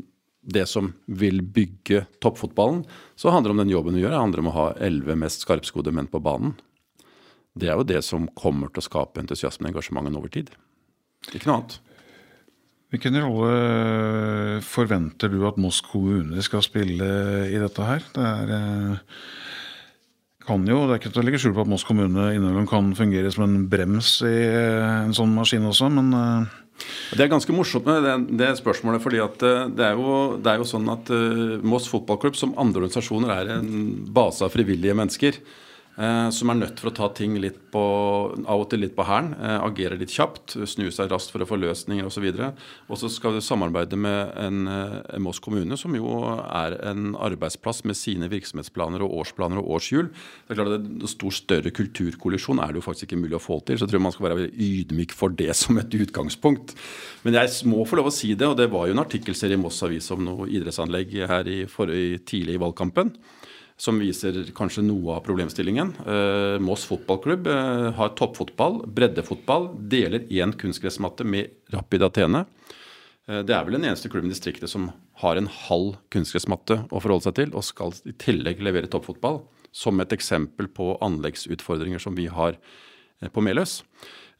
[0.49, 2.85] det som vil bygge toppfotballen,
[3.17, 4.15] så handler det om den jobben vi gjør.
[4.15, 6.55] Det handler om å ha elleve mest skarpskodde menn på banen.
[7.59, 10.53] Det er jo det som kommer til å skape entusiasmen og engasjementet over tid.
[11.33, 11.79] Ikke noe annet.
[12.89, 17.09] Hvilken rolle forventer du at Moss kommune skal spille
[17.51, 18.07] i dette her?
[18.15, 19.19] Det er, eh,
[20.47, 22.89] kan jo, det er ikke til å legge skjul på at Moss kommune innimellom kan
[22.97, 26.17] fungere som en brems i eh, en sånn maskin også, men
[27.13, 29.03] det er ganske morsomt med det, det spørsmålet.
[29.03, 31.11] fordi det er, jo, det er jo sånn at
[31.67, 33.73] Moss fotballklubb, som andre organisasjoner, er en
[34.15, 35.43] base av frivillige mennesker.
[35.99, 37.81] Eh, som er nødt for å ta ting litt på,
[38.47, 39.33] av og til litt på hælen.
[39.35, 42.27] Eh, agere litt kjapt, snu seg raskt for å få løsninger osv.
[42.87, 47.17] Og så skal du samarbeide med en, en eh, Moss kommune, som jo er en
[47.19, 50.13] arbeidsplass med sine virksomhetsplaner og årsplaner og årshjul.
[50.47, 53.43] Det er klart at En stor større kulturkollisjon er det jo faktisk ikke mulig å
[53.43, 53.81] få til.
[53.81, 56.77] Så jeg tror man skal være ydmyk for det som et utgangspunkt.
[57.27, 59.63] Men jeg må få lov å si det, og det var jo en artikkelserie i
[59.65, 63.17] Moss Avis om noe idrettsanlegg her i, for, tidlig i valgkampen
[63.79, 65.93] som viser kanskje noe av problemstillingen.
[66.03, 72.43] Eh, Moss fotballklubb eh, har toppfotball, breddefotball, deler én kunstgressmatte med Rapid Atene.
[73.29, 74.91] Eh, det er vel den eneste klubben i distriktet som
[75.23, 79.45] har en halv kunstgressmatte å forholde seg til, og skal i tillegg levere toppfotball.
[79.71, 82.59] Som et eksempel på anleggsutfordringer som vi har
[83.35, 83.83] på Meløs.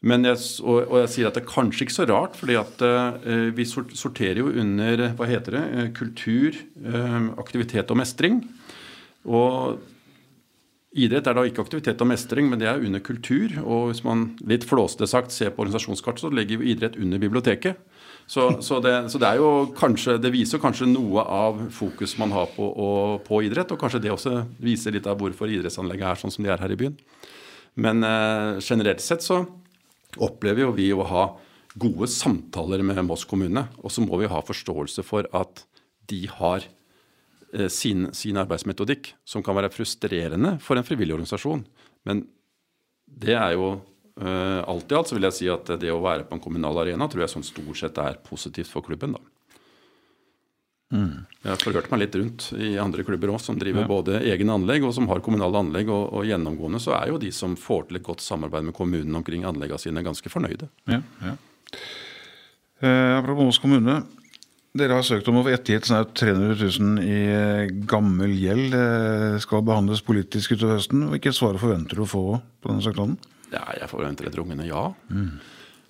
[0.03, 2.81] Men jeg, og, og, jeg sier at det er kanskje ikke så rart, fordi at
[2.81, 6.55] uh, vi sorterer jo under hva heter det, kultur,
[6.87, 8.39] uh, aktivitet og mestring.
[9.27, 9.79] Og
[10.95, 13.53] idrett er da ikke aktivitet og mestring, men det er under kultur.
[13.61, 17.81] Og hvis man litt flåsete sagt ser på organisasjonskartet, så legger jo idrett under biblioteket.
[18.29, 22.33] Så, så, det, så det, er jo kanskje, det viser kanskje noe av fokus man
[22.35, 23.71] har på, og, på, idrett.
[23.73, 26.73] Og kanskje det også viser litt av hvorfor idrettsanlegget er sånn som de er her
[26.73, 26.97] i byen.
[27.79, 29.43] Men eh, generelt sett så
[30.21, 31.25] opplever jo vi å ha
[31.79, 33.67] gode samtaler med Moss kommune.
[33.81, 35.65] Og så må vi ha forståelse for at
[36.09, 36.65] de har
[37.71, 41.63] sin, sin, arbeidsmetodikk, som kan være frustrerende for en frivillig organisasjon.
[42.05, 42.23] Men
[43.09, 43.71] det er jo
[44.21, 46.83] uh, alt i alt så vil jeg si at det å være på en kommunal
[46.83, 49.17] arena tror jeg sånn stort sett er positivt for klubben.
[49.17, 49.23] da.
[50.89, 54.87] Jeg har forhørt meg litt rundt i andre klubber òg, som driver både egne anlegg
[54.87, 55.91] og som har kommunale anlegg.
[55.93, 59.19] Og, og, gjennomgående så er jo de som får til et godt samarbeid med kommunen
[59.19, 60.69] omkring anleggene sine, ganske fornøyde.
[60.89, 61.35] Ja, ja.
[62.79, 63.99] Eh, apropos kommune.
[64.77, 68.75] Dere har søkt om å få ettergitt snaut 300 000 i eh, gammel gjeld.
[69.41, 71.07] Skal behandles politisk utover høsten.
[71.09, 73.17] Hvilket svar forventer du å få på denne søknaden?
[73.49, 74.83] Ja, jeg forventer et rungende ja.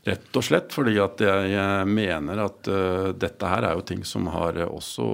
[0.08, 4.30] Rett og slett fordi at jeg mener at uh, dette her er jo ting som
[4.32, 5.08] har også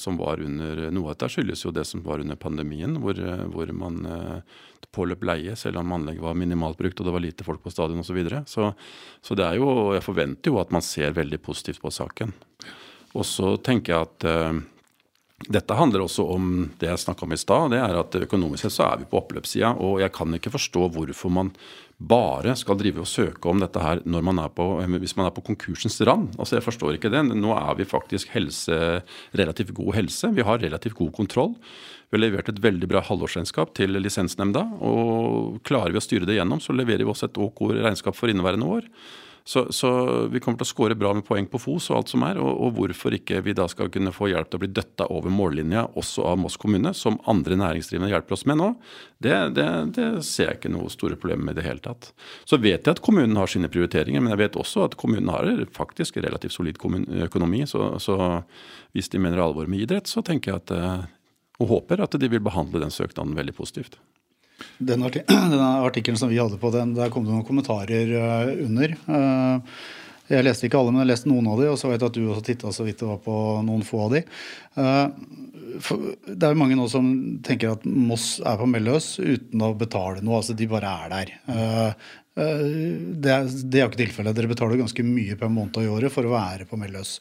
[0.00, 3.20] Som var under Noe av dette skyldes jo det som var under pandemien, hvor,
[3.52, 4.56] hvor man uh,
[4.94, 8.00] påløp leie selv om anlegget var minimalt brukt og det var lite folk på stadion
[8.00, 8.08] osv.
[8.08, 8.42] Så, videre.
[8.46, 8.72] så
[9.20, 12.32] Så det er jo Jeg forventer jo at man ser veldig positivt på saken.
[13.14, 14.60] Og så tenker jeg at uh,
[15.46, 16.46] dette handler også om
[16.80, 17.70] det jeg snakka om i stad.
[17.70, 19.76] Det er at økonomisk sett så er vi på oppløpssida.
[19.78, 21.52] Og jeg kan ikke forstå hvorfor man
[21.98, 24.66] bare skal drive og søke om dette her man på,
[24.98, 26.34] hvis man er på konkursens rand.
[26.38, 27.22] Altså Jeg forstår ikke det.
[27.38, 30.32] Nå er vi faktisk helse, relativt god helse.
[30.34, 31.54] Vi har relativt god kontroll.
[32.10, 34.66] Vi har levert et veldig bra halvårsregnskap til lisensnemnda.
[34.82, 38.26] Og klarer vi å styre det gjennom, så leverer vi også et OK regnskap for
[38.26, 38.90] inneværende år.
[39.44, 39.90] Så, så,
[40.32, 42.40] vi kommer til å skåre bra med poeng på FOS og alt som er.
[42.42, 45.32] Og, og, hvorfor ikke vi da skal kunne få hjelp til å bli døtta over
[45.34, 48.70] mållinja også av Moss kommune, som andre næringsdrivende hjelper oss med nå,
[49.24, 52.12] det, det, det ser jeg ikke noe store problemer med i det hele tatt.
[52.48, 55.48] Så vet jeg at kommunen har sine prioriteringer, men jeg vet også at kommunen har
[55.74, 56.78] faktisk relativt solid
[57.28, 57.64] økonomi.
[57.68, 58.18] Så, så
[58.96, 61.06] hvis de mener alvor med idrett, så tenker jeg at eh,
[61.58, 63.98] og håper at de vil behandle den søknaden veldig positivt.
[64.78, 68.52] Den, artik den artikkelen som vi hadde på den, der kom det noen kommentarer uh,
[68.66, 68.94] under.
[69.08, 69.80] Uh,
[70.28, 72.16] jeg leste ikke alle, men jeg leste noen av de, og så vet jeg at
[72.18, 74.24] du også titta så vidt det var på noen få av de.
[74.76, 75.06] Uh,
[75.78, 77.08] det er jo mange nå som
[77.44, 80.40] tenker at Moss er på Melløs uten å betale noe.
[80.40, 81.32] altså De bare er der.
[82.34, 84.34] Det er, det er jo ikke tilfellet.
[84.34, 87.12] Dere betaler ganske mye per måned i året for å være på Melløs.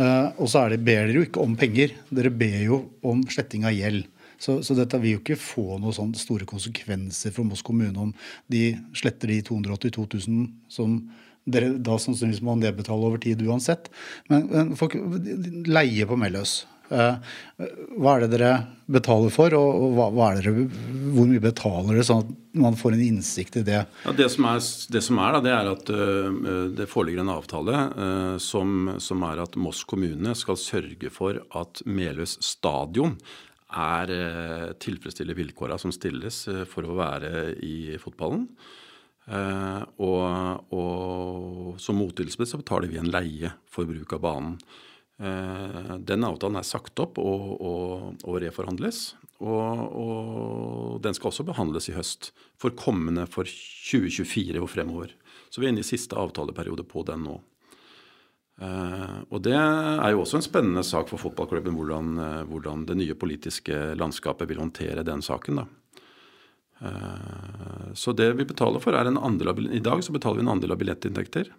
[0.00, 1.94] Og så ber dere jo ikke om penger.
[2.10, 4.08] Dere ber jo om sletting av gjeld.
[4.42, 8.10] Så, så, dette vil jo ikke få noen sånne store konsekvenser for Moss kommune om
[8.50, 10.98] de sletter de 282 000 som
[11.46, 13.90] dere da sannsynligvis må nedbetale over tid uansett.
[14.30, 14.94] Men, men folk
[15.66, 16.62] leier på Melløs.
[16.92, 17.16] Uh,
[17.96, 18.50] hva er det dere
[18.92, 20.66] betaler for, og hva, hva dere,
[21.14, 23.78] hvor mye betaler dere, sånn at man får en innsikt i det?
[24.04, 24.60] Ja, det, som er,
[24.92, 29.24] det som er, da, det er at uh, det foreligger en avtale uh, som, som,
[29.30, 33.16] er at Moss kommune skal sørge for at Meløs stadion
[33.72, 38.46] er eh, tilfredsstiller vilkåra som stilles eh, for å være i fotballen.
[39.26, 44.56] Eh, og, og som mottilskudd så betaler vi en leie for bruk av banen.
[45.22, 49.12] Den avtalen er sagt opp og, og, og reforhandles.
[49.42, 55.12] Og, og, den skal også behandles i høst for kommende for 2024 og fremover.
[55.52, 57.36] Så vi er inne i siste avtaleperiode på den nå.
[58.62, 62.98] Uh, og Det er jo også en spennende sak for fotballklubben, hvordan, uh, hvordan det
[63.00, 65.62] nye politiske landskapet vil håndtere den saken.
[65.62, 65.66] da.
[66.82, 70.46] Uh, så det vi betaler for, er en andel av I dag så betaler vi
[70.46, 71.50] en andel av billettinntekter.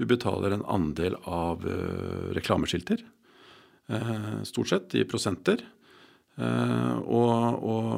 [0.00, 1.60] Vi betaler en andel av
[2.32, 3.02] reklameskilter.
[4.48, 5.60] stort sett i prosenter.
[6.40, 7.90] Og, og,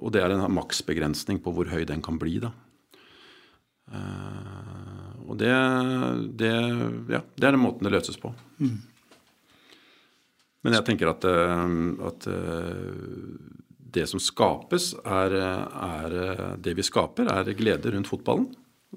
[0.00, 2.38] og, det er en maksbegrensning på hvor høy den kan bli.
[2.40, 2.54] da.
[5.26, 5.52] Og det,
[6.38, 6.52] det,
[7.12, 8.30] ja, det er den måten det løses på.
[8.62, 8.76] Mm.
[10.66, 11.76] Men jeg tenker at, eh,
[12.08, 12.96] at, eh,
[13.96, 18.48] det som skapes, er, er, Det vi skaper, er glede rundt fotballen.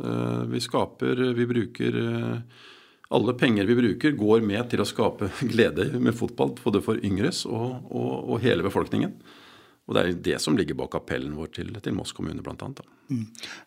[0.01, 1.93] Eh, vi skaper Vi bruker
[3.11, 7.45] Alle penger vi bruker, går med til å skape glede med fotball, både for yngres
[7.45, 9.13] og, og, og hele befolkningen.
[9.89, 12.69] Og det er det som ligger bak appellen vår til, til Moss kommune, bl.a.
[13.09, 13.23] Mm.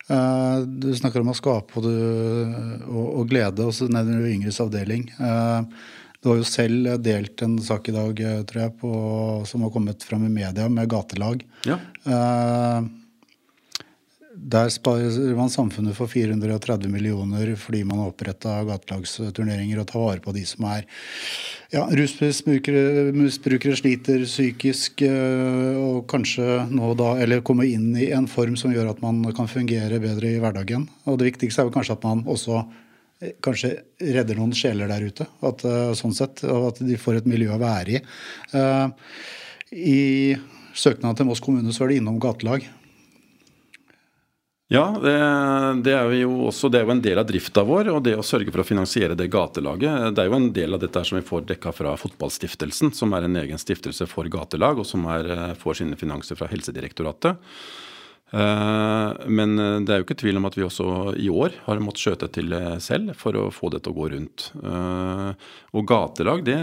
[0.07, 2.53] Uh, du snakker om å skape og, du,
[2.87, 5.09] og, og glede, og så nevner du Yngres avdeling.
[5.19, 5.67] Uh,
[6.23, 8.89] du har jo selv delt en sak i dag, eh, tror jeg, på,
[9.43, 11.43] som har kommet fram i media, med gatelag.
[11.67, 11.75] Ja.
[12.07, 12.87] Uh,
[14.43, 20.23] der sparer man samfunnet for 430 millioner fordi man har oppretta gatelagsturneringer og tar vare
[20.23, 20.83] på de som er
[21.73, 28.57] ja, rusmisbrukere, sliter psykisk øh, og kanskje nå da, eller komme inn i en form
[28.59, 30.87] som gjør at man kan fungere bedre i hverdagen.
[31.07, 32.59] Og det viktigste er jo kanskje at man også
[33.23, 35.29] eh, kanskje redder noen sjeler der ute.
[35.41, 38.03] At, øh, sånn sett, og at de får et miljø å være i.
[39.73, 39.99] I
[40.77, 42.67] søknaden til Moss kommune så er det innom gatelag.
[44.73, 45.11] Ja, det,
[45.85, 47.91] det, er jo også det er jo en del av drifta vår.
[47.93, 50.15] Og det å sørge for å finansiere det gatelaget.
[50.17, 53.27] Det er jo en del av dette som vi får dekka fra Fotballstiftelsen, som er
[53.27, 57.37] en egen stiftelse for gatelag, og som er, får sine finanser fra Helsedirektoratet.
[58.33, 60.87] Eh, men eh, det er jo ikke tvil om at vi også
[61.21, 64.47] i år har måttet skjøte til selv for å få det til å gå rundt.
[64.57, 66.57] Eh, og gatelag, det,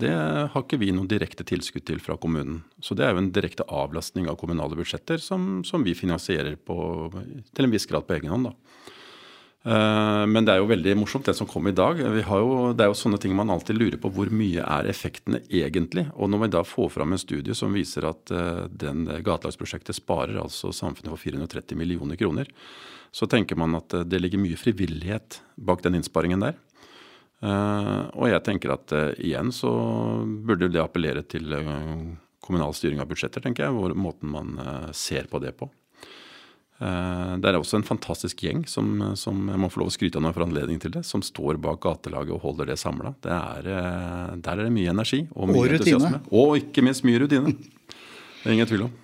[0.00, 2.62] det har ikke vi noe direkte tilskudd til fra kommunen.
[2.80, 6.78] Så det er jo en direkte avlastning av kommunale budsjetter som, som vi finansierer på,
[7.52, 8.48] til en viss grad på egen hånd.
[8.48, 8.91] da.
[9.64, 12.00] Eh, men det er jo veldig morsomt det som kom i dag.
[12.02, 14.10] Jo, det er jo sånne ting man alltid lurer på.
[14.14, 16.08] Hvor mye er effektene egentlig?
[16.16, 20.40] Og når vi da får fram en studie som viser at eh, den gatelagsprosjektet sparer
[20.42, 22.50] altså samfunnet for 430 millioner kroner,
[23.12, 26.60] så tenker man at eh, det ligger mye frivillighet bak den innsparingen der.
[27.42, 29.72] Og jeg tenker at igjen så
[30.46, 31.50] burde det appellere til
[32.38, 33.74] kommunal styring av budsjetter, tenker jeg.
[33.74, 34.52] Hvor måten man
[34.94, 35.66] ser på det på.
[36.82, 40.18] Eh, det er også en fantastisk gjeng som, som, jeg må få lov å skryte
[40.18, 43.14] av når jeg får anledning til det, som står bak gatelaget og holder det samla.
[43.22, 43.60] Eh,
[44.42, 46.24] der er det mye energi og mye og entusiasme.
[46.32, 47.54] Og ikke minst mye rutine.
[47.54, 48.98] Det er ingen tvil om.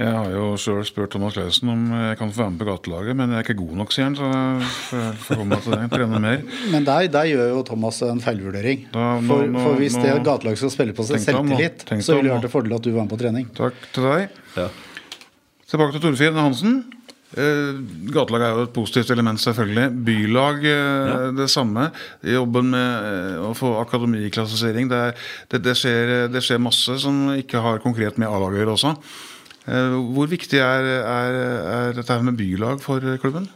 [0.00, 3.16] Jeg har jo sjøl spurt Thomas Clausen om jeg kan få være med på gatelaget,
[3.20, 4.14] men jeg er ikke god nok, sier han.
[4.16, 5.80] Så jeg får komme til det.
[5.92, 6.44] Trene mer.
[6.72, 8.86] Men der, der, gjør jo Thomas en feilvurdering.
[8.94, 12.30] Da, nå, for, for, hvis nå, det gatelaget skal spille på seg selvtillit, så vil
[12.30, 13.50] det være til fordel at du var med på trening.
[13.60, 14.40] Takk til deg.
[14.56, 14.70] Ja.
[15.70, 16.80] Tilbake til Torfinn Hansen.
[17.38, 17.76] Eh,
[18.10, 19.86] gatelag er jo et positivt element, selvfølgelig.
[20.06, 21.18] Bylag eh, ja.
[21.36, 21.86] det samme.
[22.26, 24.90] Jobben med eh, å få akademiklassifisering.
[24.90, 25.02] Det,
[25.52, 25.76] det, det,
[26.34, 28.94] det, skjer, masse som ikke har konkret med A-laget å gjøre også.
[29.70, 31.40] Eh, hvor viktig er, er,
[31.76, 33.46] er, dette her med bylag for klubben?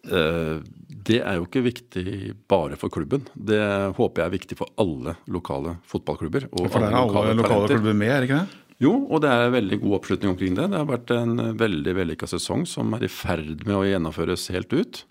[0.00, 2.06] Det er jo ikke viktig
[2.48, 3.26] bare for klubben.
[3.34, 3.60] Det
[3.98, 6.46] håper jeg er viktig for alle lokale fotballklubber.
[6.54, 8.59] for det er alle lokale, lokale klubber med, er det ikke det?
[8.80, 10.70] Jo, og det er veldig god oppslutning omkring det.
[10.72, 14.72] Det har vært en veldig vellykka sesong som er i ferd med å gjennomføres helt
[14.72, 15.02] ut.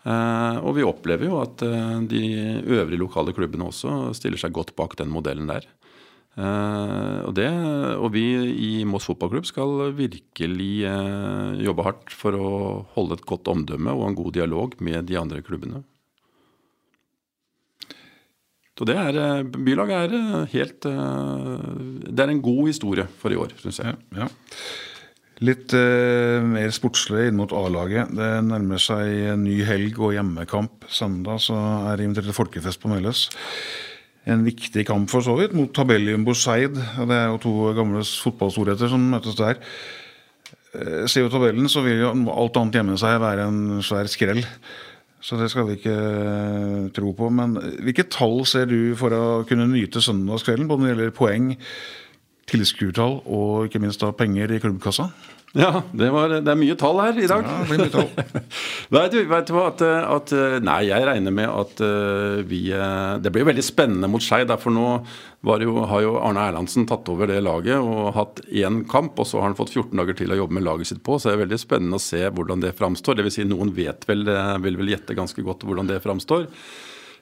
[0.00, 2.22] Eh, og vi opplever jo at eh, de
[2.62, 5.66] øvrige lokale klubbene også stiller seg godt bak den modellen der.
[6.38, 7.50] Eh, og, det,
[7.98, 10.72] og vi i Moss fotballklubb skal virkelig
[11.66, 12.52] jobbe hardt for å
[12.94, 15.82] holde et godt omdømme og en god dialog med de andre klubbene.
[18.80, 21.64] Så det er, eh, Bylaget er eh, helt eh,
[22.08, 23.92] Det er en god historie for i år, syns jeg.
[24.16, 24.28] Ja, ja.
[25.44, 28.08] Litt eh, mer sportslig inn mot A-laget.
[28.16, 30.88] Det nærmer seg ny helg og hjemmekamp.
[30.88, 31.56] Søndag så
[31.90, 33.26] er det invitert til folkefest på Meløs.
[34.28, 36.76] En viktig kamp for så vidt, mot tabelljumbo Skeid.
[36.76, 39.60] Det er jo to gamle fotballstorheter som møtes der.
[41.08, 44.44] Ser jo tabellen, så vil jo alt annet hjemme seg være en svær skrell.
[45.20, 47.28] Så det skal vi ikke eh, tro på.
[47.32, 51.50] Men hvilke tall ser du for å kunne nyte søndagskvelden, både når det gjelder poeng,
[52.50, 55.10] tilskuertall og ikke minst da penger i klubbkassa?
[55.52, 57.42] Ja, det, var, det, er mye tall her i dag.
[57.42, 58.10] Ja, det blir mye tall.
[58.94, 63.18] vet, du, vet du hva, at, at, Nei, jeg regner med at uh, vi uh,
[63.18, 64.44] Det blir veldig spennende mot Skei.
[64.62, 64.84] For nå
[65.42, 69.18] jo, har jo Arne Erlandsen tatt over det laget og hatt én kamp.
[69.18, 71.18] Og så har han fått 14 dager til å jobbe med laget sitt på.
[71.18, 73.18] Så det er veldig spennende å se hvordan det framstår.
[73.18, 73.40] Dvs.
[73.40, 74.28] Si, noen vet vel,
[74.62, 76.46] vil vel gjette ganske godt hvordan det framstår.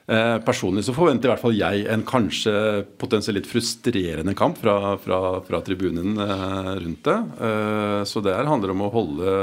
[0.09, 2.51] Eh, personlig så forventer i hvert fall jeg en kanskje
[2.97, 7.17] potensielt litt frustrerende kamp fra, fra, fra tribunen eh, rundt det.
[7.45, 9.33] Eh, så det her handler om å holde,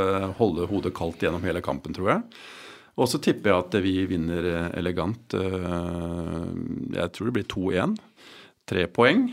[0.40, 2.42] holde, hodet kaldt gjennom hele kampen, tror jeg.
[2.98, 5.34] Og så tipper jeg at vi vinner elegant.
[5.36, 7.92] Jeg tror det blir 2-1.
[8.72, 9.26] Tre poeng.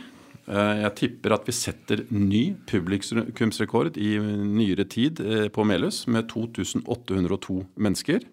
[0.44, 5.24] Jeg tipper at vi setter ny publikumsrekord i nyere tid
[5.56, 8.28] på Melhus med 2802 mennesker.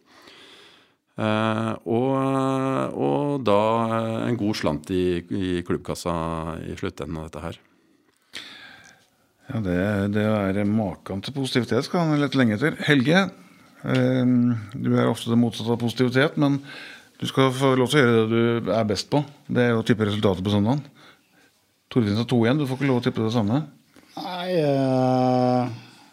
[1.20, 3.56] Uh, og, og, da
[4.24, 6.14] en god slant i, i klubbkassa
[6.64, 7.58] i sluttenden av dette her.
[9.50, 9.80] Ja, det,
[10.14, 12.78] det er maken til positivitet skal han lete lenge etter.
[12.86, 13.26] Helge,
[13.84, 14.32] uh,
[14.72, 16.56] du er ofte det motsatte av positivitet, men
[17.20, 19.20] du skal få lov til å gjøre det du er best på.
[19.44, 20.80] Det er å tippe resultatet på søndagen.
[21.92, 23.60] Torfinn sa 2-1, du får ikke lov til å tippe det samme?
[24.16, 24.56] Nei,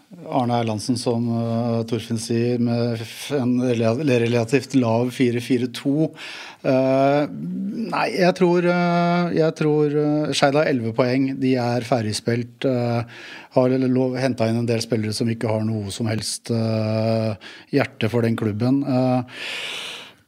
[0.08, 3.02] Arne Erlandsen, som uh, Torfinn sier, med
[3.36, 3.58] en
[4.08, 5.92] relativt lav 4-4-2.
[5.98, 7.34] Uh, eh,
[7.92, 11.28] nei, jeg tror, uh, jeg tror uh, Skeid har 11 poeng.
[11.42, 12.70] De er ferdigspilt.
[13.58, 13.76] Har
[14.24, 16.52] henta inn en del spillere som ikke har noe som helst
[17.74, 18.84] hjerte for den klubben.
[18.88, 19.28] Uh,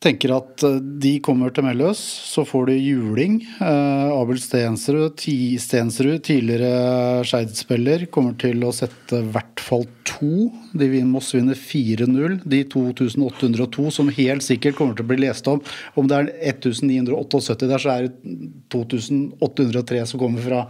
[0.04, 2.00] tenker at eh, de kommer til Melløs.
[2.00, 3.40] Så får de juling.
[3.60, 5.20] Eh, Abel Stensrud,
[5.60, 10.50] Stensrud tidligere Skeid-spiller, kommer til å sette i hvert fall to.
[10.78, 12.40] De Moss vinner 4-0.
[12.50, 15.62] De 2802 som helt sikkert kommer til å bli lest om.
[16.00, 18.38] Om det er 1978 der, så er det
[18.72, 20.64] 2803 som kommer fra,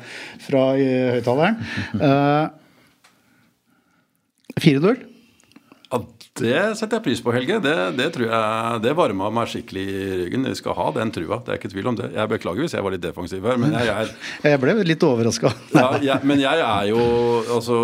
[0.47, 1.61] fra høyttaleren.
[2.09, 2.47] Eh,
[4.59, 5.09] 4-0.
[6.39, 7.59] Det setter jeg pris på, Helge.
[7.63, 10.47] Det, det tror jeg, det varma meg skikkelig i ryggen.
[10.49, 11.41] Vi skal ha den trua.
[11.45, 12.11] Det er ikke tvil om det.
[12.15, 14.13] Jeg beklager hvis jeg var litt defensiv her, men jeg er
[14.49, 15.51] Jeg ble litt overraska.
[16.07, 17.01] ja, Men jeg er jo
[17.49, 17.77] Altså,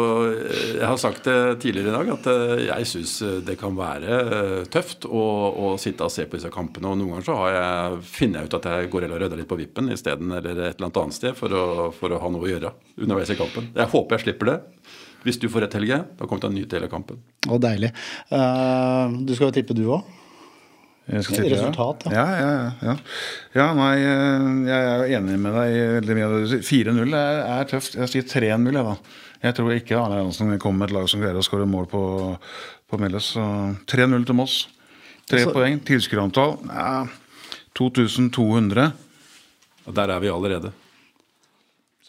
[0.76, 3.14] jeg har sagt det tidligere i dag at eh, jeg syns
[3.46, 5.24] det kan være eh, tøft å,
[5.66, 6.92] å sitte og se på disse kampene.
[6.92, 9.50] Og noen ganger så har jeg, finner jeg ut at jeg går eller rydder litt
[9.50, 12.46] på vippen isteden, eller et eller annet annet sted, for å, for å ha noe
[12.46, 13.70] å gjøre underveis i kampen.
[13.76, 14.58] Jeg håper jeg slipper det.
[15.26, 17.18] Hvis du får rett, Helge, da kommer det en ny del hele kampen.
[17.50, 17.90] Å, deilig.
[18.30, 20.06] Uh, du skal jo tippe, du òg?
[21.06, 22.14] Resultat, ja.
[22.14, 22.94] Ja, ja, ja.
[23.54, 26.64] ja, nei, eh, jeg er enig med deg veldig mye av det du sier.
[26.90, 27.98] 4-0 er, er tøft.
[28.00, 28.96] Jeg sier 3-0, jeg, da.
[29.46, 32.02] Jeg tror ikke Arne Jansen kommer med et lag som greier å skåre mål på,
[32.90, 33.28] på Melles.
[33.38, 34.56] 3-0 til Moss.
[35.30, 35.78] Tre Altså- poeng.
[35.86, 37.06] Tilskuerantall ja,
[37.78, 38.90] 2200.
[39.86, 40.74] Og der er vi allerede.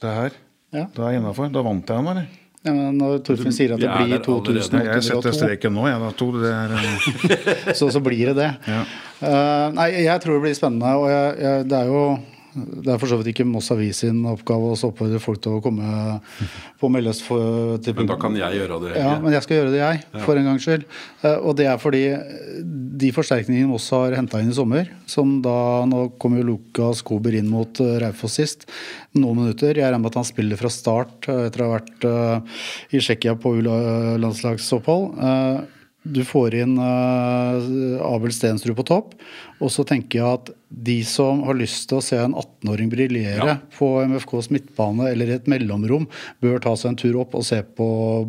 [0.00, 0.40] Se her.
[0.72, 0.86] Ja.
[0.96, 1.52] Da er jeg innafor.
[1.52, 2.32] Da vant jeg den, eller?
[2.66, 4.84] Ja, når Torfinn sier at det blir der allerede.
[4.88, 6.00] Jeg setter streken nå, jeg.
[6.02, 6.12] Da.
[6.18, 8.54] To, det er, eh, så, så blir det det.
[8.66, 8.86] ja.
[9.16, 10.90] Uh, nei, jeg tror det blir spennende.
[10.98, 12.02] Og jeg, jeg, det er jo
[12.56, 15.62] det er for så vidt ikke Moss Avis sin oppgave å oppfordre folk til å
[15.64, 16.20] komme
[16.80, 18.94] på Meldes for, til Men da kan jeg gjøre det.
[18.96, 20.22] Ja, men jeg skal gjøre det, jeg.
[20.24, 20.86] For en gangs skyld.
[21.22, 22.02] Eh, Og det er fordi
[22.96, 27.36] de forsterkningene Moss har henta inn i sommer, som da Nå kom jo Lukas Kober
[27.36, 28.66] inn mot eh, Raufoss sist.
[29.16, 29.76] Noen minutter.
[29.76, 32.08] Jeg regner med at han spiller fra start eh, etter å ha vært
[32.96, 35.16] i Tsjekkia på U-landslagsopphold.
[35.20, 35.64] Eh,
[36.06, 39.16] Du får inn Abel Stensrud på topp.
[39.58, 43.46] Og så tenker jeg at de som har lyst til å se en 18-åring briljere
[43.46, 43.54] Ja.
[43.78, 46.08] på MFKs midtbane eller i et mellomrom,
[46.42, 47.86] bør ta seg en tur opp og se på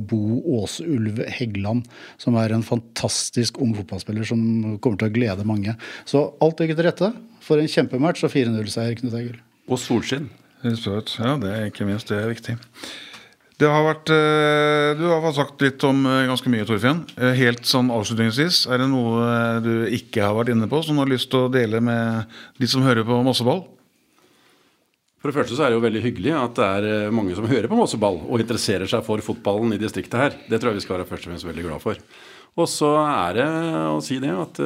[0.07, 1.87] Bo Åsulv Heggeland,
[2.21, 5.75] som er en fantastisk ung fotballspiller som kommer til å glede mange.
[6.05, 9.39] Så alt ligger til rette for en kjempematch og 4-0-seier, Knut Egil.
[9.67, 10.29] Og solskinn.
[10.63, 12.57] Ja, det er ikke minst det er viktig.
[13.57, 16.99] Det har vært, eh, Du har sagt litt om eh, ganske mye, Torfinn.
[17.17, 21.01] Eh, Helt sånn avslutningsvis, er det noe du ikke har vært inne på, som du
[21.01, 22.29] har lyst til å dele med
[22.59, 23.65] de som hører på masseball?
[25.17, 27.65] For det første så er det jo veldig hyggelig at det er mange som hører
[27.67, 30.37] på masseball og interesserer seg for fotballen i distriktet her.
[30.45, 31.97] Det tror jeg vi skal være først og fremst veldig glad for.
[32.61, 33.47] Og så er det
[33.89, 34.61] å si det at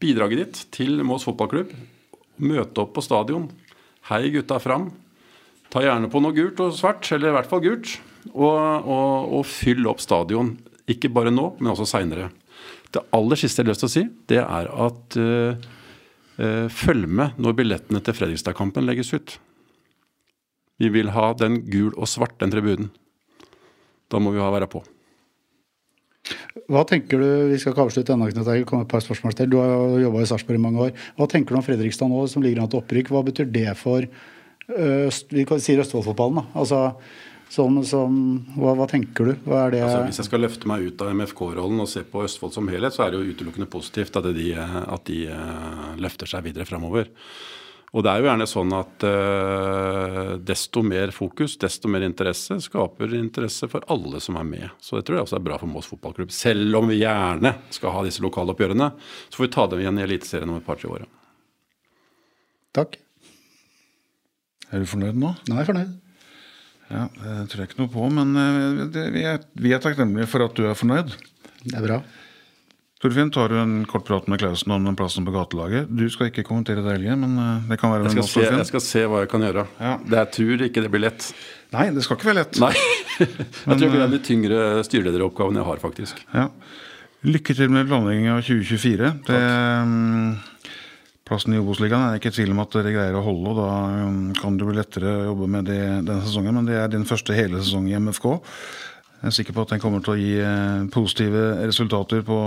[0.00, 1.72] bidraget ditt til Mås fotballklubb
[2.40, 3.48] Møte opp på stadion.
[4.08, 4.90] Hei gutta fram.
[5.70, 7.96] Ta gjerne på noe gult og svart, eller i hvert fall gult.
[8.34, 10.56] Og, og, og fyll opp stadion.
[10.90, 12.30] Ikke bare nå, men også seinere.
[12.90, 15.68] Det aller siste jeg har lyst til å si, det er at uh,
[16.42, 19.36] uh, følg med når billettene til Fredrikstad-kampen legges ut.
[20.80, 22.90] Vi vil ha den gul og svart, den tribunen.
[24.10, 24.82] Da må vi ha være på.
[26.70, 28.66] Hva tenker du, Vi skal ikke avslutte ennå, Knut Egil.
[28.66, 29.50] kommer et par spørsmål til.
[29.52, 30.92] Du har jo jobba i Sarpsborg i mange år.
[31.16, 33.12] Hva tenker du om Fredrikstad nå, som ligger an til opprykk?
[33.14, 34.08] Hva betyr det for
[34.70, 36.40] øst, vi kan si Østfoldfotballen?
[36.40, 36.60] da?
[36.60, 36.80] Altså,
[37.50, 38.16] som, som,
[38.54, 39.32] hva, hva tenker du?
[39.42, 42.22] Hva er det Altså, hvis jeg skal løfte meg ut av MFK-rollen og se på
[42.22, 46.30] Østfold som helhet, så er det jo utelukkende positivt at de, at de eh, løfter
[46.30, 47.10] seg videre framover.
[47.90, 53.16] Og det er jo gjerne sånn at uh, desto mer fokus, desto mer interesse, skaper
[53.18, 54.68] interesse for alle som er med.
[54.78, 56.30] Så det tror jeg også er bra for Mås fotballklubb.
[56.30, 58.92] Selv om vi gjerne skal ha disse lokaloppgjørene,
[59.26, 61.08] så får vi ta dem igjen i Eliteserien om et par-tre år.
[62.78, 63.00] Takk.
[64.70, 65.34] Er du fornøyd nå?
[65.48, 65.98] Nå er jeg fornøyd.
[66.90, 70.26] Ja, Det tror jeg ikke noe på, men eh, det, vi, er, vi er takknemlige
[70.30, 71.14] for at du er fornøyd.
[71.62, 72.00] Det er bra.
[73.00, 75.88] Torfinn, tar du en kort prat med Klausen om den plassen på gatelaget?
[75.88, 78.44] Du skal ikke kommentere det, Helge, men eh, det kan være Jeg skal, oss, se,
[78.58, 79.64] jeg skal se hva jeg kan gjøre.
[79.80, 79.94] Ja.
[80.04, 81.30] Det, jeg tror ikke det blir lett.
[81.72, 82.60] Nei, det skal ikke være lett.
[82.60, 82.74] Nei.
[83.20, 86.22] Jeg tror det er litt tyngre styrelederoppgavene jeg har, faktisk.
[86.32, 86.46] Ja.
[87.28, 89.10] Lykke til med planleggingen av 2024.
[89.26, 89.40] Det,
[89.84, 90.30] mm,
[91.30, 93.52] plassen i Obos-ligaen er jeg ikke i tvil om at dere greier å holde.
[93.52, 93.70] og Da
[94.10, 97.06] mm, kan det bli lettere å jobbe med det denne sesongen, men det er din
[97.06, 98.26] første hele sesong i MFK.
[99.20, 102.38] Jeg er sikker på at den kommer til å gi eh, positive resultater på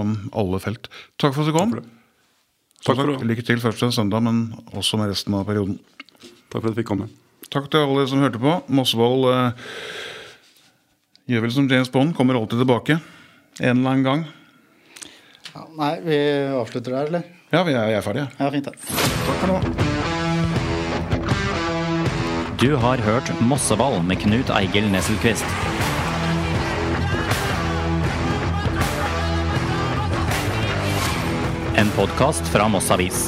[0.42, 0.90] alle felt.
[1.22, 1.76] Takk for at du kom.
[2.84, 3.20] Takk for det.
[3.30, 5.78] Lykke til først en søndag, men også med resten av perioden.
[6.50, 7.08] Takk for at jeg fikk komme.
[7.54, 8.58] Takk til alle som hørte på.
[8.74, 9.70] Mossvold eh,
[11.32, 12.98] gjør vel som James Bond, kommer alltid tilbake.
[13.62, 14.26] En eller annen gang.
[15.54, 16.20] Ja, nei, vi
[16.58, 17.43] avslutter der, eller?
[17.54, 18.28] Ja, vi er, er ferdige.
[18.40, 18.72] Ja, fint det.
[18.82, 19.58] Takk for nå.
[22.58, 25.46] Du har hørt Mosseball med Knut Eigil Nesselquist.
[31.78, 33.28] En podkast fra Moss Avis.